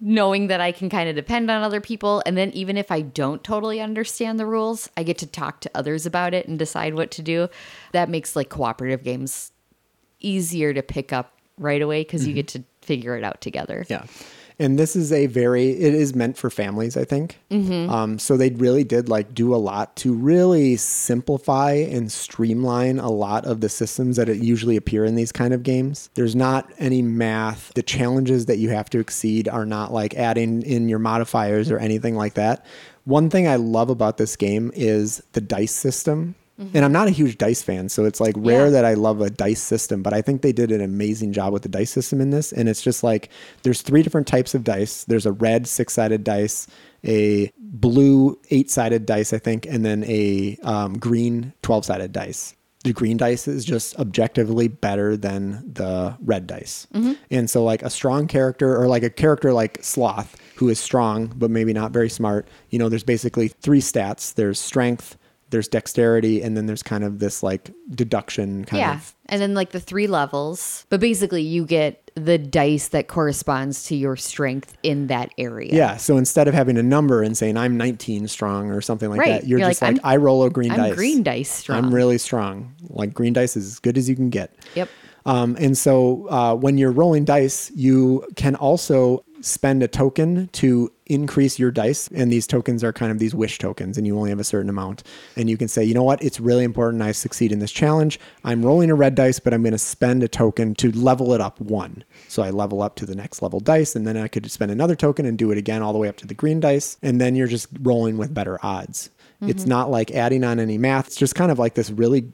[0.00, 3.00] knowing that I can kind of depend on other people, and then even if I
[3.00, 6.94] don't totally understand the rules, I get to talk to others about it and decide
[6.94, 7.48] what to do.
[7.92, 9.52] That makes like cooperative games
[10.20, 13.84] easier to pick up right away because you get to figure it out together.
[13.88, 13.92] Mm-hmm.
[13.92, 14.06] Yeah.
[14.58, 17.40] And this is a very, it is meant for families, I think.
[17.50, 17.92] Mm-hmm.
[17.92, 23.10] Um, so they really did like do a lot to really simplify and streamline a
[23.10, 26.08] lot of the systems that usually appear in these kind of games.
[26.14, 27.72] There's not any math.
[27.74, 31.78] The challenges that you have to exceed are not like adding in your modifiers or
[31.78, 32.64] anything like that.
[33.04, 36.36] One thing I love about this game is the dice system.
[36.56, 38.70] And I'm not a huge dice fan, so it's like rare Yeah.
[38.70, 41.62] that I love a dice system, but I think they did an amazing job with
[41.62, 42.52] the dice system in this.
[42.52, 43.28] And it's just like
[43.64, 45.02] there's three different types of dice.
[45.04, 46.68] There's a red six sided dice,
[47.04, 52.54] a blue eight sided dice, I think, and then a um, green 12 sided dice.
[52.84, 56.86] The green dice is just objectively better than the red dice.
[57.30, 61.32] And so, like a strong character or like a character like Sloth, who is strong
[61.34, 65.16] but maybe not very smart, you know, there's basically three stats there's strength,
[65.50, 68.94] there's dexterity, and then there's kind of this like deduction kind of yeah.
[68.96, 69.14] of.
[69.26, 70.86] And then like the three levels.
[70.88, 75.72] But basically you get the dice that corresponds to your strength in that area.
[75.72, 75.96] Yeah.
[75.96, 79.40] So instead of having a number and saying I'm 19 strong or something like Right.
[79.40, 80.94] that, you're, You're just like, like, I roll a green I'm dice.
[80.94, 81.84] green dice strong.
[81.84, 82.74] I'm really strong.
[82.88, 84.54] Like green dice is as good as you can get.
[84.74, 84.88] Yep.
[85.26, 90.92] Um, and so uh, when you're rolling dice, you can also spend a token to
[91.06, 92.08] increase your dice.
[92.08, 94.70] And these tokens are kind of these wish tokens, and you only have a certain
[94.70, 95.02] amount.
[95.36, 96.22] And you can say, you know what?
[96.22, 98.18] It's really important I succeed in this challenge.
[98.44, 101.40] I'm rolling a red dice, but I'm going to spend a token to level it
[101.40, 102.04] up one.
[102.28, 104.96] So I level up to the next level dice, and then I could spend another
[104.96, 106.96] token and do it again all the way up to the green dice.
[107.02, 109.10] And then you're just rolling with better odds.
[109.42, 109.70] It's mm-hmm.
[109.70, 111.08] not like adding on any math.
[111.08, 112.32] It's just kind of like this really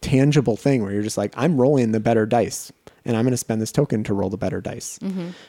[0.00, 2.70] tangible thing where you're just like, I'm rolling the better dice
[3.06, 4.98] and I'm going to spend this token to roll the better dice.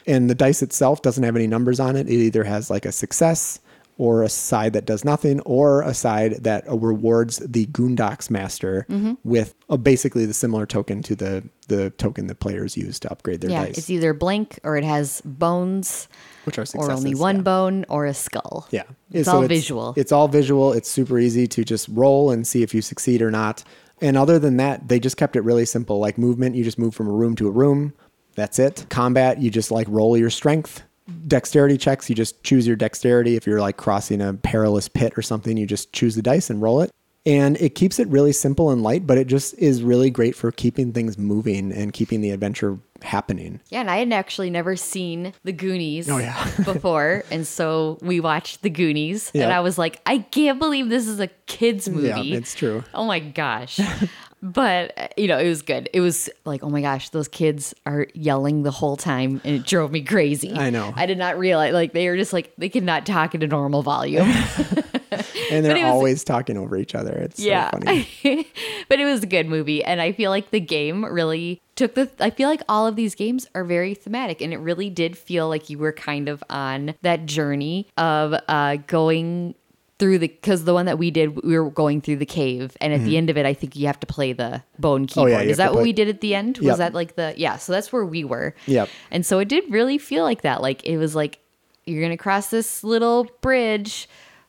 [0.06, 2.06] And the dice itself doesn't have any numbers on it.
[2.08, 3.60] It either has like a success
[3.98, 8.86] or a side that does nothing or a side that uh, rewards the Goondocks master
[9.24, 13.40] with a, basically the similar token to the, the token that players use to upgrade
[13.40, 13.64] their Yeah.
[13.66, 16.06] dice, It's either blank or it has bones
[16.44, 17.42] which are or only one yeah.
[17.42, 18.68] bone or a skull.
[18.70, 18.84] Yeah.
[19.10, 19.94] It's So all visual.
[19.96, 20.72] It's all visual.
[20.72, 23.64] It's super easy to just roll and see if you succeed or not.
[24.00, 25.98] And other than that, they just kept it really simple.
[25.98, 27.94] Like movement, you just move from a room to a room.
[28.34, 28.86] That's it.
[28.88, 30.82] Combat, you just like roll your strength.
[31.26, 33.34] Dexterity checks, you just choose your dexterity.
[33.34, 36.60] If you're like crossing a perilous pit or something, you just choose the dice and
[36.60, 36.90] roll it.
[37.28, 40.50] And it keeps it really simple and light, but it just is really great for
[40.50, 43.60] keeping things moving and keeping the adventure happening.
[43.68, 46.50] Yeah, and I had actually never seen the Goonies Oh, yeah.
[46.64, 47.24] before.
[47.30, 49.30] And so we watched the Goonies.
[49.34, 52.08] And I was like, I can't believe this is a kid's movie.
[52.08, 52.82] Yeah, it's true.
[52.94, 53.78] Oh my gosh.
[54.42, 55.90] but, you know, it was good.
[55.92, 59.42] It was like, oh my gosh, those kids are yelling the whole time.
[59.44, 60.54] And it drove me crazy.
[60.54, 60.94] I know.
[60.96, 63.46] I did not realize, like, they were just like, they could not talk at a
[63.46, 64.32] normal volume.
[65.50, 67.12] And they're was- always talking over each other.
[67.12, 67.70] It's yeah.
[67.70, 68.08] so funny.
[68.88, 69.82] but it was a good movie.
[69.82, 73.14] And I feel like the game really took the, I feel like all of these
[73.14, 74.40] games are very thematic.
[74.40, 78.76] And it really did feel like you were kind of on that journey of uh,
[78.86, 79.54] going
[79.98, 82.76] through the, because the one that we did, we were going through the cave.
[82.80, 85.32] And at the end of it, I think you have to play the bone keyboard.
[85.32, 85.40] Mm-hmm.
[85.40, 86.58] Oh, yeah, Is that what we did at the end?
[86.58, 87.56] Was that like the, yeah.
[87.56, 88.54] So that's where we were.
[88.66, 88.88] Yep.
[89.10, 90.62] And so it did really feel like that.
[90.62, 91.40] Like it was like,
[91.84, 94.08] you're going to cross this little bridge.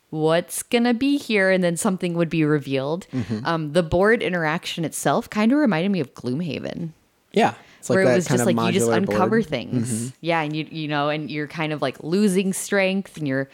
[0.10, 1.52] What's to be here?
[1.52, 3.08] And then something would be revealed.
[3.12, 3.46] Mm-hmm.
[3.46, 6.90] Um, the board interaction itself kind of reminded me of Gloomhaven.
[7.32, 7.54] Yeah.
[7.80, 9.44] It's like where that it was kind just like you just uncover board.
[9.44, 9.50] Mm-hmm.
[9.50, 10.14] things.
[10.22, 10.42] Yeah.
[10.42, 13.50] And you, you know, and you're kind of like losing strength and you're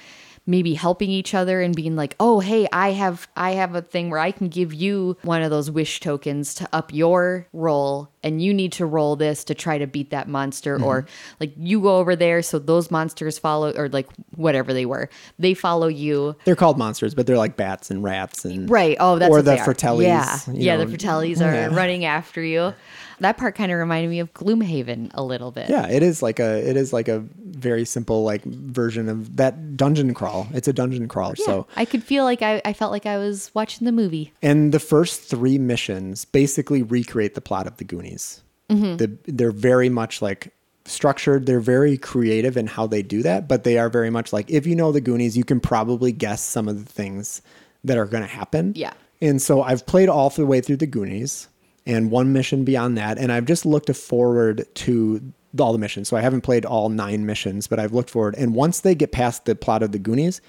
[0.47, 4.09] maybe helping each other and being like, oh, hey, I have, I have a thing
[4.09, 8.41] where I can give you one of those wish tokens to up your roll and
[8.41, 11.33] you need to roll this to try to beat that monster or Mm-hmm.
[11.39, 15.53] like you go over there so those monsters follow or like whatever they were they
[15.53, 19.29] follow you They're called monsters, but they're like bats and rats and right oh that's
[19.31, 19.55] or the.
[19.57, 20.85] Fratellis, yeah yeah know.
[20.85, 21.75] the fratellis are Yeah.
[21.75, 22.73] running after you
[23.19, 26.39] that part kind of reminded me of gloomhaven a little bit Yeah, it is like
[26.39, 30.47] a it is like a very simple like version of that dungeon crawl.
[30.53, 31.35] It's a dungeon crawl.
[31.35, 34.33] So I could feel like I, I felt like I was watching the movie.
[34.41, 38.41] and the first three missions basically recreate the plot of the Goonies.
[38.69, 38.97] Mm-hmm.
[38.97, 40.53] The, they're very much like
[40.85, 41.45] structured.
[41.45, 44.65] They're very creative in how they do that, but they are very much like if
[44.67, 47.41] you know the Goonies, you can probably guess some of the things
[47.83, 48.73] that are going to happen.
[48.75, 48.93] Yeah.
[49.21, 51.47] And so I've played all the way through the Goonies.
[51.85, 53.17] And one mission beyond that.
[53.17, 55.21] And I've just looked forward to
[55.59, 56.09] all the missions.
[56.09, 58.35] So I haven't played all nine missions, but I've looked forward.
[58.37, 60.41] And once they get past the plot of the Goonies,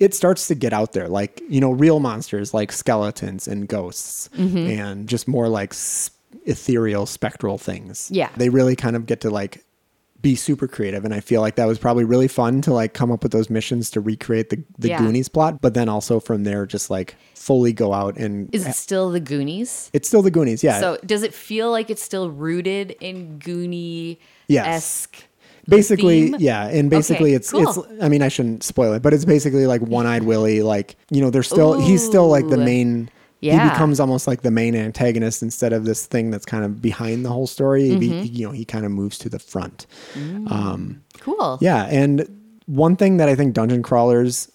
[0.00, 4.28] it starts to get out there like, you know, real monsters like skeletons and ghosts
[4.36, 4.56] Mm-hmm.
[4.56, 5.74] and just more like
[6.46, 8.10] ethereal, spectral things.
[8.10, 8.30] Yeah.
[8.36, 9.64] They really kind of get to like
[10.24, 11.04] be super creative.
[11.04, 13.48] And I feel like that was probably really fun to like come up with those
[13.48, 14.98] missions to recreate the, the Yeah.
[14.98, 15.60] Goonies plot.
[15.60, 19.20] But then also from there, just like fully go out and Is it still the
[19.20, 19.90] Goonies?
[19.92, 20.64] it's still the Goonies.
[20.64, 20.80] Yeah.
[20.80, 24.18] So does it feel like it's still rooted in Goonie
[24.48, 25.06] Yes.
[25.68, 26.36] basically theme?
[26.40, 27.84] yeah and basically Okay, it's cool.
[27.84, 31.22] it's i mean i shouldn't spoil it but it's basically like one-eyed willie like you
[31.22, 33.08] know they're still he's still like the main
[33.44, 33.64] Yeah.
[33.64, 37.24] he becomes almost like the main antagonist instead of this thing that's kind of behind
[37.24, 38.34] the whole story He Mm-hmm.
[38.36, 39.86] you know he kind of moves to the front
[40.50, 41.58] um Cool.
[41.60, 42.26] yeah and
[42.66, 44.50] one thing that i think dungeon crawlers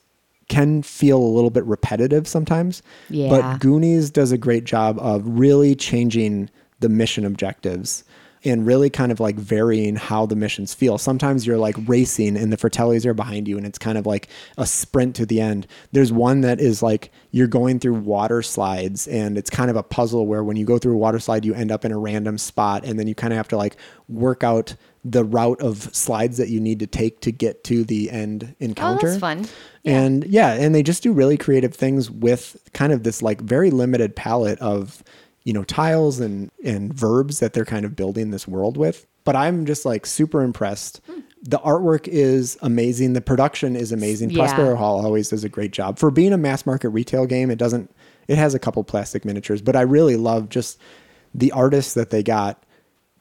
[0.47, 3.29] can feel a little bit repetitive sometimes Yeah.
[3.29, 8.03] but goonies does a great job of really changing the mission objectives
[8.43, 10.97] and really kind of like varying how the missions feel.
[10.97, 14.29] Sometimes you're like racing and the Fratellis are behind you and it's kind of like
[14.57, 15.67] a sprint to the end.
[15.91, 19.83] There's one that is like you're going through water slides and it's kind of a
[19.83, 22.37] puzzle where when you go through a water slide, you end up in a random
[22.37, 23.75] spot and then you kind of have to like
[24.07, 24.75] work out
[25.05, 28.59] the route of slides that you need to take to get to the end encounter.
[28.59, 29.07] Oh, encounter.
[29.07, 29.47] that's fun.
[29.85, 33.71] And yeah, and they just do really creative things with kind of this like very
[33.71, 35.03] limited palette of,
[35.49, 39.07] you know, tiles and and verbs that they're kind of building this world with.
[39.23, 41.01] But I'm just like super impressed.
[41.41, 43.13] The artwork is amazing.
[43.13, 44.29] The production is amazing.
[44.29, 44.45] Yeah.
[44.45, 45.97] Prospero Hall always does a great job.
[45.97, 47.89] For being a mass market retail game, it doesn't
[48.27, 50.79] it has a couple plastic miniatures, but I really love just
[51.33, 52.63] the artists that they got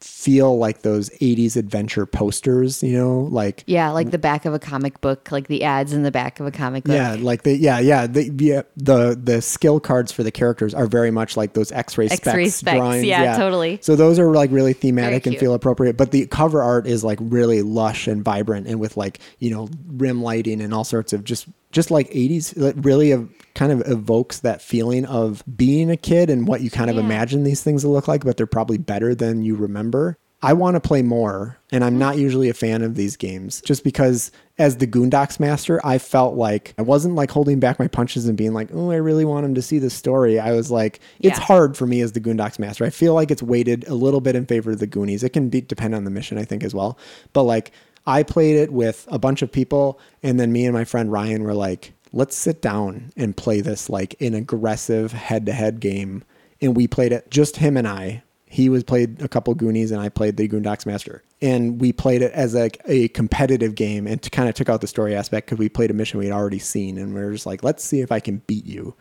[0.01, 4.59] feel like those 80s adventure posters, you know, like Yeah, like the back of a
[4.59, 6.95] comic book, like the ads in the back of a comic book.
[6.95, 10.87] yeah, like the yeah, yeah, the yeah, the the skill cards for the characters are
[10.87, 13.05] very much like those X-ray specs, X-ray specs, drawings.
[13.05, 13.79] yeah, totally.
[13.83, 15.97] So those are like really thematic and feel appropriate.
[15.97, 19.69] But the cover art is like really lush and vibrant, and with like you know
[19.87, 22.57] rim lighting and all sorts of just just like 80s.
[22.57, 23.29] It really ev-
[23.59, 27.03] kind of evokes that feeling of being a kid and what you kind of Yeah.
[27.03, 30.17] imagine these things to look like, but they're probably better than you remember.
[30.41, 33.83] I want to play more, and I'm not usually a fan of these games just
[33.83, 38.29] because, as the Goondocks master, I felt like I wasn't like holding back my punches
[38.29, 40.39] and being like, oh, I really want him to see the story.
[40.39, 41.45] I was like, it's Yeah.
[41.45, 42.85] hard for me as the Goondocks master.
[42.85, 45.25] I feel like it's weighted a little bit in favor of the Goonies.
[45.25, 46.97] It can be depend on the mission, I think, as well.
[47.33, 47.73] But like,
[48.07, 51.43] I played it with a bunch of people, and then me and my friend Ryan
[51.43, 56.25] were like, let's sit down and play this like an aggressive head to head game.
[56.61, 58.23] And we played it just him and I.
[58.47, 61.23] He was played a couple Goonies and I played the Goondocks Master.
[61.43, 64.81] And we played it as like a competitive game and to kind of took out
[64.81, 67.33] the story aspect because we played a mission we had already seen and we are
[67.33, 68.95] just like, let's see if I can beat you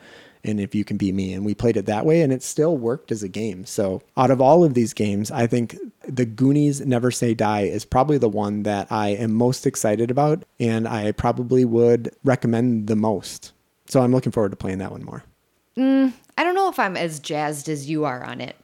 [0.47, 1.33] and if you can beat me.
[1.33, 3.65] And we played it that way and it still worked as a game.
[3.65, 5.77] So out of all of these games, I think
[6.07, 10.43] the Goonies Never Say Die is probably the one that I am most excited about
[10.59, 13.51] and I probably would recommend the most.
[13.87, 15.23] So I'm looking forward to playing that one more.
[16.37, 18.55] I don't know if I'm as jazzed as you are on it.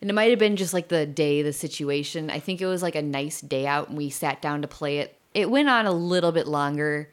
[0.00, 2.30] And it might have been just like the day, the situation.
[2.30, 4.98] I think it was like a nice day out and we sat down to play
[4.98, 5.16] it.
[5.34, 7.10] It went on a little bit longer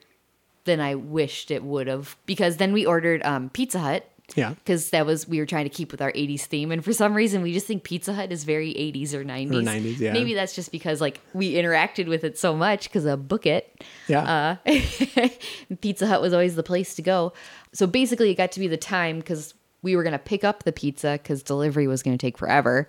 [0.66, 4.10] than I wished it would have because then we ordered um, Pizza Hut.
[4.36, 4.56] Yeah.
[4.56, 6.72] Because that was, we were trying to keep with our 80s theme.
[6.72, 9.50] And for some reason, we just think Pizza Hut is very 80s or 90s.
[9.50, 10.14] 90s, yeah.
[10.14, 13.84] Maybe that's just because like we interacted with it so much because of Book It.
[14.08, 14.58] Yeah.
[14.66, 15.30] Uh,
[15.82, 17.34] Pizza Hut was always the place to go.
[17.74, 20.64] So basically, it got to be the time because we were going to pick up
[20.64, 22.88] the pizza because delivery was going to take forever.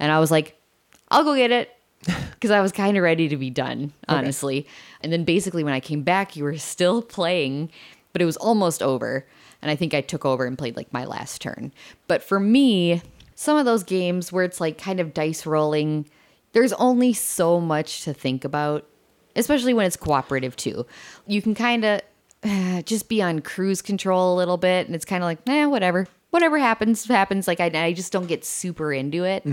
[0.00, 0.60] And I was like,
[1.08, 1.70] I'll go get it
[2.04, 4.66] because I was kind of ready to be done, honestly.
[5.00, 7.70] And then basically, when I came back, you were still playing,
[8.12, 9.26] but it was almost over.
[9.62, 11.72] And I think I took over and played like my last turn.
[12.08, 13.00] But for me,
[13.34, 16.06] some of those games where it's like kind of dice rolling,
[16.52, 18.86] there's only so much to think about,
[19.36, 20.86] especially when it's cooperative too.
[21.26, 22.00] You can kind of
[22.84, 26.06] just be on cruise control a little bit, and it's kind of like, eh, whatever.
[26.30, 27.46] Whatever happens, happens.
[27.46, 29.44] Like, I, I just don't get super into it.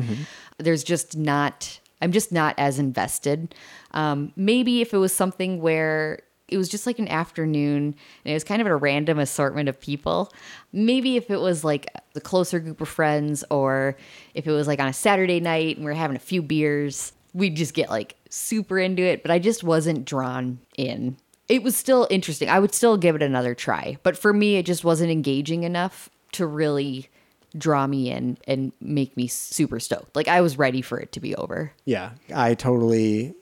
[0.60, 3.54] There's just not, I'm just not as invested.
[3.92, 6.22] Um, maybe if it was something where
[6.52, 7.96] it was just like an afternoon
[8.26, 10.32] and it was kind of a random assortment of people.
[10.72, 13.98] Maybe if it was like the closer group of friends or
[14.34, 17.14] if it was like on a Saturday night and we are having a few beers,
[17.34, 21.18] we'd just get like super into it, but I just wasn't drawn in.
[21.48, 22.50] It was still interesting.
[22.50, 26.10] I would still give it another try, but for me, it just wasn't engaging enough
[26.34, 27.10] to really
[27.58, 30.16] draw me in and make me super stoked.
[30.16, 31.74] Like I was ready for it to be over.
[31.86, 33.34] Yeah, I totally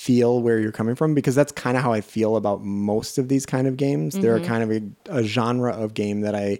[0.00, 3.28] feel where you're coming from because that's kind of how I feel about most of
[3.28, 4.14] these kind of games.
[4.14, 4.46] They're mm-hmm.
[4.46, 6.58] kind of a, a genre of game that I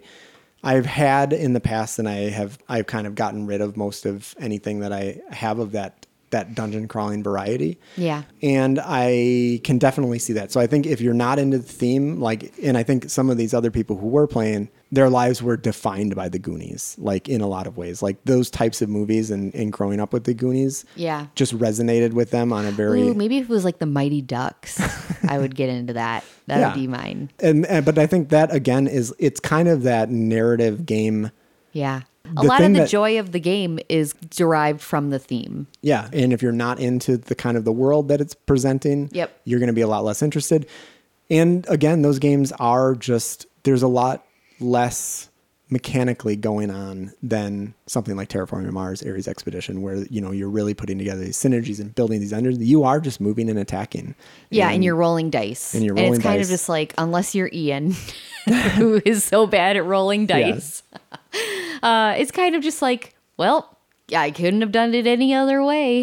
[0.63, 4.05] I've had in the past, and I have I've kind of gotten rid of most
[4.05, 7.79] of anything that I have of that that dungeon crawling variety.
[7.95, 8.23] Yeah.
[8.41, 10.51] And I can definitely see that.
[10.51, 13.37] So I think if you're not into the theme, like, and I think some of
[13.37, 17.39] these other people who were playing, their lives were defined by the Goonies, like in
[17.41, 18.01] a lot of ways.
[18.01, 21.27] Like those types of movies and, and growing up with the Goonies Yeah.
[21.35, 23.01] just resonated with them on a very.
[23.03, 24.81] Ooh, maybe if it was like the Mighty Ducks,
[25.27, 26.23] I would get into that.
[26.47, 26.67] That Yeah.
[26.73, 27.29] would be mine.
[27.39, 31.31] and, and but I think that again is it's kind of that narrative game
[31.71, 32.01] Yeah.
[32.37, 35.67] A lot of the that- joy of the game is derived from the theme.
[35.81, 39.31] Yeah, and if you're not into the kind of the world that it's presenting, Yep.
[39.43, 40.65] you're going to be a lot less interested.
[41.29, 44.25] And again, those games are just there's a lot
[44.59, 45.29] less
[45.71, 50.73] mechanically going on than something like Terraforming Mars, Ares Expedition, where you know you're really
[50.73, 52.59] putting together these synergies and building these engines.
[52.59, 54.13] You are just moving and attacking.
[54.49, 55.73] Yeah, and, you're rolling dice.
[55.73, 57.95] and you're it's rolling kind of just like, unless you're Ian,
[58.75, 60.83] who is so bad at rolling dice,
[61.83, 63.77] uh, it's kind of just like, well,
[64.13, 66.01] I couldn't have done it any other way.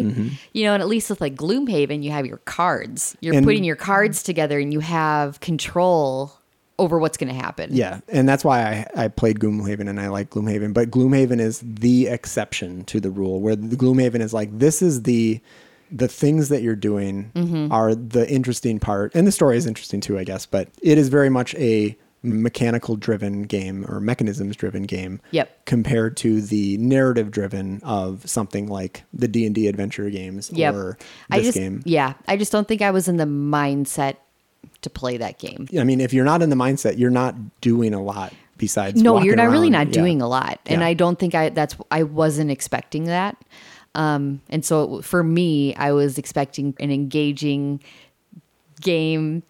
[0.51, 3.15] You know, and at least with like Gloomhaven, you have your cards.
[3.21, 6.38] You're And- putting your cards together and you have control
[6.79, 7.69] over what's going to happen.
[7.71, 10.73] Yeah, and that's why I, I played Gloomhaven and I like Gloomhaven.
[10.73, 15.03] But Gloomhaven is the exception to the rule, where the Gloomhaven is like this is
[15.03, 15.39] the
[15.91, 17.71] the things that you're doing Mm-hmm.
[17.71, 20.45] are the interesting part, and the story is interesting too, I guess.
[20.45, 25.21] But it is very much a mechanical driven game or mechanisms driven game.
[25.31, 25.65] Yep.
[25.65, 30.73] Compared to the narrative driven of something like the D and D adventure games Yep.
[30.75, 30.97] or
[31.31, 31.81] I this just, game.
[31.85, 34.17] yeah, I just don't think I was in the mindset
[34.81, 35.67] to play that game.
[35.77, 39.01] I mean, if you're not in the mindset, you're not doing a lot besides.
[39.01, 39.93] no you're not really not Yeah.
[39.93, 40.87] doing a lot and Yeah.
[40.87, 43.37] i don't think i that's i wasn't expecting that
[43.95, 47.79] um and so for me i was expecting an engaging
[48.81, 49.43] game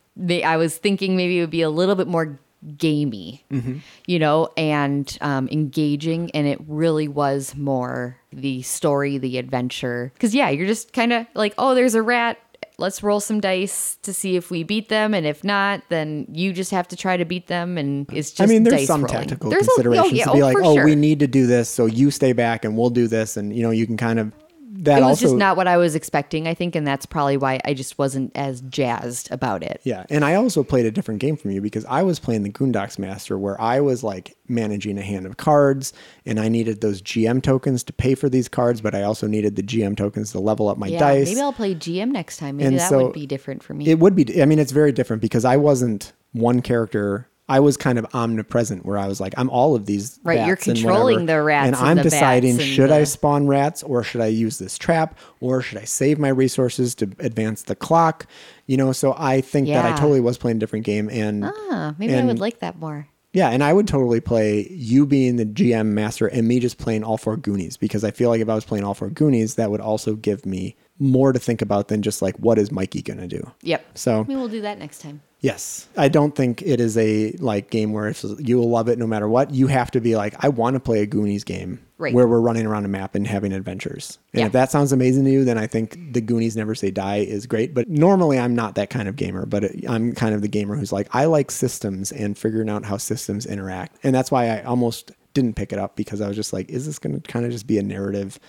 [0.44, 2.38] i was thinking maybe it would be a little bit more
[2.78, 3.78] gamey Mm-hmm.
[4.06, 10.36] you know and um engaging and it really was more the story the adventure because
[10.36, 12.38] yeah you're just kind of like oh there's a rat
[12.80, 16.54] let's roll some dice to see if we beat them and if not then you
[16.54, 19.14] just have to try to beat them and it's just I mean, there's some rolling.
[19.20, 20.86] tactical There's a- oh, considerations oh, yeah, to be oh, like, oh, sure.
[20.86, 23.62] we need to do this, so you stay back and we'll do this, and you
[23.62, 24.34] know, you can kind of
[24.72, 27.38] that it was also just not what I was expecting, I think, and that's probably
[27.38, 29.82] why I just wasn't as jazzed about it.
[29.84, 30.06] yeah.
[30.10, 33.00] And I also played a different game from you because I was playing the Goondocks
[33.00, 35.94] Master, where I was like managing a hand of cards,
[36.26, 39.56] and I needed those GM tokens to pay for these cards, but I also needed
[39.56, 41.28] the GM tokens to level up my Yeah, dice.
[41.28, 42.58] maybe I'll play GM next time.
[42.58, 43.88] Maybe And that so would be different for me.
[43.88, 44.42] It would be.
[44.42, 47.29] I mean, it's very different because I wasn't one character.
[47.50, 50.20] I was kind of omnipresent, where I was like, I'm all of these.
[50.24, 53.04] Right, you're and controlling whatever, the rats and and I'm the deciding and should I
[53.04, 57.10] spawn rats or should I use this trap or should I save my resources to
[57.20, 58.28] advance the clock?
[58.68, 61.96] You know, so I think that I totally was playing a different game, and ah,
[61.98, 63.08] maybe I would like that more.
[63.34, 67.04] yeah, and I would totally play you being the GM master and me just playing
[67.04, 69.72] all four Goonies because I feel like if I was playing all four Goonies, that
[69.72, 73.28] would also give me more to think about than just like what is Mikey gonna
[73.28, 73.52] do.
[73.64, 73.86] Yep.
[73.98, 75.22] So Maybe we'll do that next time.
[75.42, 75.88] Yes.
[75.96, 79.30] I don't think it is a like game where it's, you'll love it no matter
[79.30, 79.52] what.
[79.54, 82.14] You have to be like, I want to play a Goonies game Right.
[82.14, 84.20] where we're running around a map and having adventures.
[84.34, 84.46] And Yeah.
[84.48, 87.46] if that sounds amazing to you, then I think the Goonies Never Say Die is
[87.46, 87.74] great.
[87.74, 90.76] But normally I'm not that kind of gamer, but it, I'm kind of the gamer
[90.76, 93.98] who's like, I like systems and figuring out how systems interact.
[94.04, 96.86] And that's why I almost didn't pick it up because I was just like, is
[96.86, 98.40] this going to kind of just be a narrative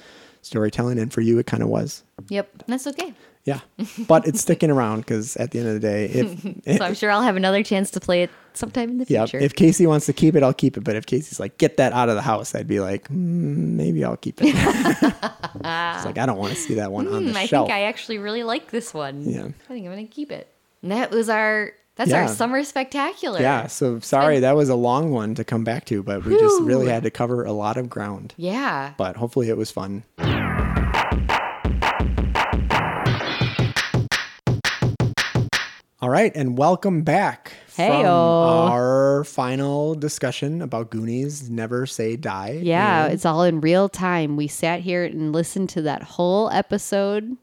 [0.43, 0.99] storytelling?
[0.99, 2.03] And for you, it kind of was.
[2.29, 3.15] Yep, that's okay.
[3.45, 3.61] Yeah.
[4.07, 7.11] But it's sticking around because at the end of the day, if So I'm sure
[7.11, 9.39] I'll have another chance to play it sometime in the Yeah, future.
[9.43, 10.85] if Casey wants to keep it, I'll keep it.
[10.85, 14.05] But if Casey's like, get that out of the house, I'd be like, mm, maybe
[14.05, 14.55] I'll keep it.
[14.55, 17.69] it's like, I don't want to see that one on Hmm, the I shelf.
[17.69, 19.23] think I actually really like this one.
[19.29, 19.45] Yeah.
[19.47, 20.53] I think I'm gonna keep it.
[20.83, 22.23] And that was our that's Yeah.
[22.23, 23.41] our summer spectacular.
[23.41, 26.63] yeah, so sorry, that was a long one to come back to, but we just
[26.63, 28.33] really had to cover a lot of ground.
[28.39, 28.93] Yeah.
[28.97, 30.05] But hopefully it was fun.
[36.03, 42.61] All right, and welcome back from our final discussion about Goonies Never Say Die.
[42.63, 44.37] Yeah, And- it's all in real time.
[44.37, 47.37] We sat here and listened to that whole episode,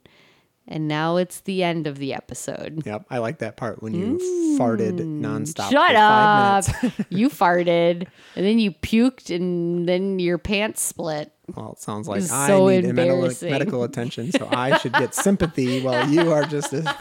[0.68, 2.82] and now it's the end of the episode.
[2.84, 5.70] Yep, I like that part when you farted nonstop.
[5.70, 5.72] Mm.
[5.72, 6.94] Shut for up!
[7.12, 11.32] You farted, and then you puked, and then your pants split.
[11.56, 15.14] well, it sounds like It's I so need medical, medical attention, so I should get
[15.26, 16.74] sympathy while you are just.
[16.74, 16.98] A,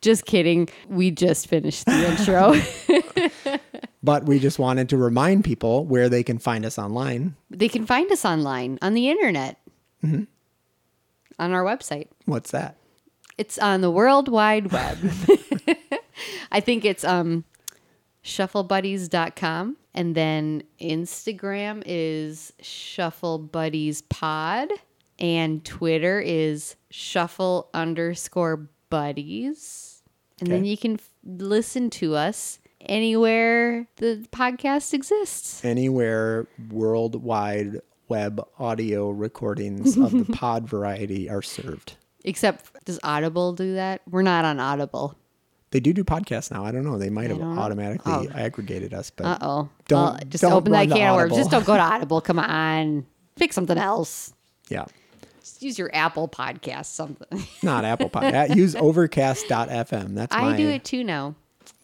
[0.00, 0.68] Just kidding.
[0.88, 2.54] We just finished the intro.
[4.02, 7.36] but we just wanted to remind people where they can find us online.
[7.50, 9.58] they can find us online on the internet,
[10.04, 10.24] Mm-hmm.
[11.38, 12.08] on our website.
[12.26, 12.76] What's that?
[13.38, 14.98] It's on the World Wide Web.
[16.52, 17.44] I think it's um
[18.22, 19.76] shufflebuddies.com.
[19.94, 24.68] And then Instagram is Shuffle Buddies Pod.
[25.18, 30.02] And Twitter is Shuffle underscore Buddies.
[30.40, 35.64] And then you can f- listen to us anywhere the podcast exists.
[35.64, 41.96] Anywhere worldwide web audio recordings of the pod variety are served.
[42.24, 44.02] Except, does Audible do that?
[44.08, 45.16] We're not on Audible.
[45.72, 46.64] They do do podcasts now.
[46.64, 46.98] I don't know.
[46.98, 48.28] They might have automatically Oh.
[48.32, 49.68] aggregated us, but Uh oh.
[49.88, 51.34] Don't- just don't open that can of worms.
[51.34, 52.20] Just don't go to Audible.
[52.20, 53.06] Come on.
[53.34, 54.32] Pick something else.
[54.68, 54.84] yeah,
[55.44, 57.46] Just use your Apple podcast something.
[57.62, 58.34] not Apple Pod.
[58.34, 60.14] Uh, Use Overcast.fm.
[60.14, 61.34] That's my I do it too now.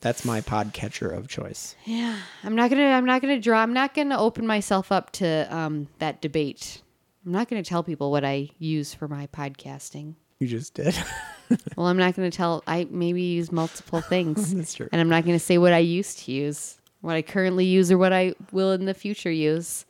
[0.00, 1.76] that's my podcatcher of choice.
[1.84, 2.16] Yeah.
[2.42, 5.88] I'm not gonna I'm not gonna draw I'm not gonna open myself up to um
[5.98, 6.80] that debate.
[7.26, 10.14] I'm not gonna tell people what I use for my podcasting.
[10.38, 10.96] You just did.
[11.76, 14.54] Well, I'm not gonna tell I maybe use multiple things.
[14.54, 14.88] That's true.
[14.92, 17.98] And I'm not gonna say what I used to use, what I currently use or
[17.98, 19.84] what I will in the future use.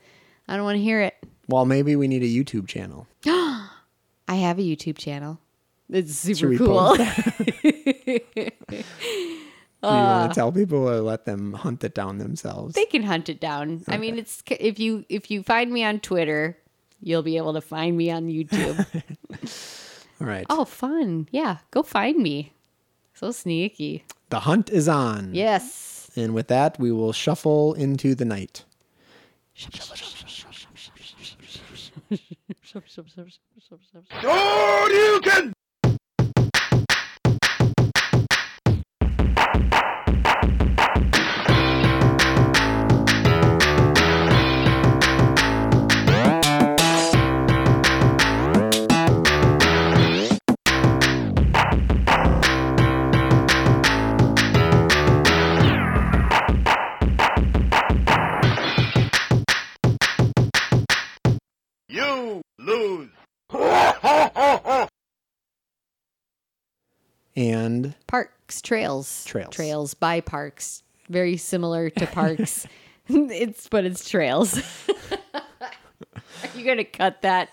[0.48, 1.14] I don't wanna hear it.
[1.50, 3.06] Well, maybe we need a YouTube channel.
[3.26, 5.38] I have a YouTube channel.
[5.90, 6.96] It's super cool.
[9.82, 10.32] Do you want to ah.
[10.34, 12.74] tell people or let them hunt it down themselves?
[12.74, 13.82] they can hunt it down.
[13.88, 16.58] I mean, it's if you if you find me on Twitter,
[17.02, 18.86] you'll be able to find me on YouTube.
[20.20, 20.44] All right.
[20.50, 21.28] oh, fun!
[21.30, 22.52] Yeah, go find me.
[23.14, 24.04] So sneaky.
[24.28, 25.34] The hunt is on.
[25.34, 26.10] Yes.
[26.14, 28.64] And with that, we will shuffle into the night.
[32.10, 32.18] You
[62.80, 63.08] lose.
[67.36, 69.54] And Parks, trails, Trails.
[69.54, 70.82] trails by parks.
[71.08, 72.66] Very similar to parks.
[73.08, 74.58] it's but it's trails.
[75.32, 77.50] Are you gonna cut that?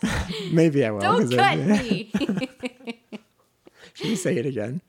[0.51, 0.99] maybe I will.
[0.99, 2.11] Don't cut me.
[3.93, 4.81] Should we say it again?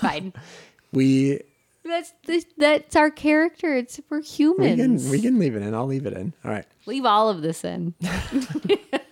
[0.00, 0.32] Fine.
[0.92, 1.40] We
[1.88, 3.74] That's this, that's our character.
[3.74, 4.22] It's we're
[4.58, 5.74] we can we can leave it in.
[5.74, 6.32] I'll leave it in.
[6.44, 6.66] All right.
[6.86, 7.94] Leave all of this in.